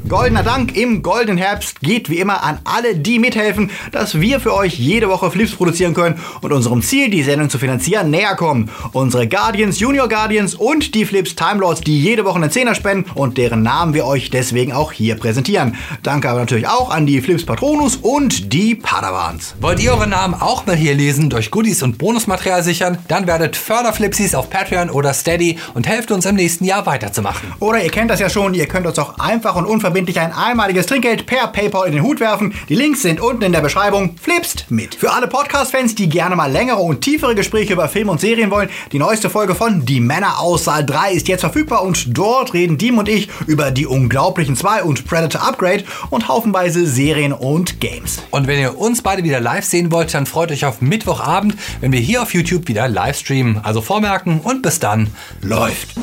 Goldener 0.08 0.44
Dank 0.44 0.76
im 0.76 1.02
goldenen 1.02 1.38
Herbst 1.38 1.80
geht 1.80 2.10
wie 2.10 2.20
immer 2.20 2.44
an 2.44 2.60
alle, 2.66 2.98
die 2.98 3.20
mithelfen, 3.20 3.72
dass 3.94 4.20
wir 4.20 4.42
für 4.42 4.54
euch 4.54 4.78
jede 4.78 5.08
Woche 5.08 5.32
Flips 5.32 5.56
produzieren 5.56 5.94
können 5.94 6.20
und 6.42 6.52
unserem 6.52 6.82
Ziel, 6.82 7.10
die 7.10 7.24
Sendung 7.24 7.50
zu 7.50 7.58
finanzieren, 7.58 8.12
näher 8.12 8.36
kommen. 8.36 8.70
Unsere 8.92 9.30
Guardians, 9.30 9.80
Junior 9.80 10.10
Guardians 10.10 10.56
und 10.56 10.94
die 10.94 11.06
Flips 11.06 11.36
Time 11.36 11.62
Lords, 11.62 11.82
die 11.82 12.02
jede 12.02 12.26
Woche 12.26 12.36
einen 12.36 12.52
Zehner 12.52 12.76
spenden 12.76 13.10
und 13.16 13.38
deren 13.38 13.64
Namen 13.64 13.94
wir 13.94 14.06
euch 14.06 14.30
deswegen 14.30 14.74
auch 14.74 14.92
hier 14.92 15.16
präsentieren. 15.16 15.78
Danke 16.04 16.30
aber 16.30 16.42
natürlich 16.42 16.68
auch 16.68 16.90
an 16.90 17.06
die 17.06 17.22
Flips 17.22 17.46
Patronus 17.46 17.96
und 17.96 18.52
die 18.52 18.76
Padawans. 18.76 19.56
Wollt 19.62 19.82
ihr 19.82 19.94
eure 19.94 20.08
Namen 20.08 20.34
auch 20.34 20.66
mal 20.66 20.76
hier 20.76 20.96
lesen, 20.96 21.30
durch 21.30 21.50
Goodies 21.50 21.82
und 21.82 21.98
Bonusmaterial 21.98 22.62
sichern? 22.62 22.98
Dann 23.08 23.26
werdet 23.26 23.56
Förderflipsies 23.56 24.36
auf 24.36 24.50
Patreon 24.50 24.90
oder 24.90 25.14
Steady 25.14 25.60
und 25.74 25.88
helft 25.88 26.12
uns 26.12 26.26
im 26.26 26.36
nächsten 26.36 26.66
Jahr 26.66 26.86
weiterzumachen. 26.86 27.54
Oder 27.62 27.82
ihr 27.82 27.90
kennt 27.90 28.12
das 28.12 28.20
ja 28.20 28.30
schon, 28.30 28.54
ihr 28.54 28.68
könnt 28.68 28.86
uns 28.86 29.00
auch 29.00 29.18
einfach 29.18 29.56
und 29.56 29.66
unverbindlich 29.66 29.93
ein 29.94 30.34
einmaliges 30.34 30.88
Trinkgeld 30.88 31.26
per 31.26 31.48
PayPal 31.48 31.88
in 31.88 31.94
den 31.94 32.04
Hut 32.04 32.20
werfen. 32.20 32.54
Die 32.68 32.76
Links 32.76 33.02
sind 33.02 33.22
unten 33.22 33.44
in 33.44 33.52
der 33.52 33.62
Beschreibung. 33.62 34.16
Flipst 34.22 34.66
mit. 34.70 34.96
Für 34.96 35.14
alle 35.14 35.28
Podcast-Fans, 35.28 35.96
die 35.96 36.10
gerne 36.10 36.36
mal 36.36 36.52
längere 36.52 36.80
und 36.80 37.02
tiefere 37.02 37.36
Gespräche 37.36 37.74
über 37.74 37.88
Film 37.88 38.10
und 38.10 38.20
Serien 38.20 38.52
wollen, 38.52 38.70
die 38.92 39.00
neueste 39.00 39.30
Folge 39.30 39.56
von 39.56 39.86
Die 39.86 40.00
Männer 40.00 40.40
aus 40.40 40.66
Saal 40.66 40.86
3 40.86 41.14
ist 41.14 41.28
jetzt 41.28 41.42
verfügbar 41.42 41.84
und 41.84 42.18
dort 42.18 42.54
reden 42.54 42.78
Diem 42.78 42.98
und 42.98 43.08
ich 43.08 43.30
über 43.46 43.72
die 43.72 43.86
Unglaublichen 43.86 44.56
2 44.56 44.84
und 44.84 45.06
Predator 45.06 45.48
Upgrade 45.48 45.84
und 46.10 46.28
haufenweise 46.28 46.88
Serien 46.88 47.34
und 47.34 47.80
Games. 47.80 48.24
Und 48.32 48.48
wenn 48.48 48.60
ihr 48.60 48.78
uns 48.78 49.02
beide 49.02 49.24
wieder 49.24 49.40
live 49.40 49.66
sehen 49.66 49.92
wollt, 49.92 50.14
dann 50.14 50.26
freut 50.26 50.52
euch 50.52 50.66
auf 50.66 50.82
Mittwochabend, 50.82 51.56
wenn 51.82 51.92
wir 51.92 52.00
hier 52.00 52.24
auf 52.24 52.34
YouTube 52.34 52.68
wieder 52.68 52.88
live 52.88 53.18
streamen. 53.18 53.60
Also 53.64 53.82
vormerken 53.82 54.40
und 54.42 54.62
bis 54.62 54.80
dann. 54.80 55.08
Läuft. 55.42 55.96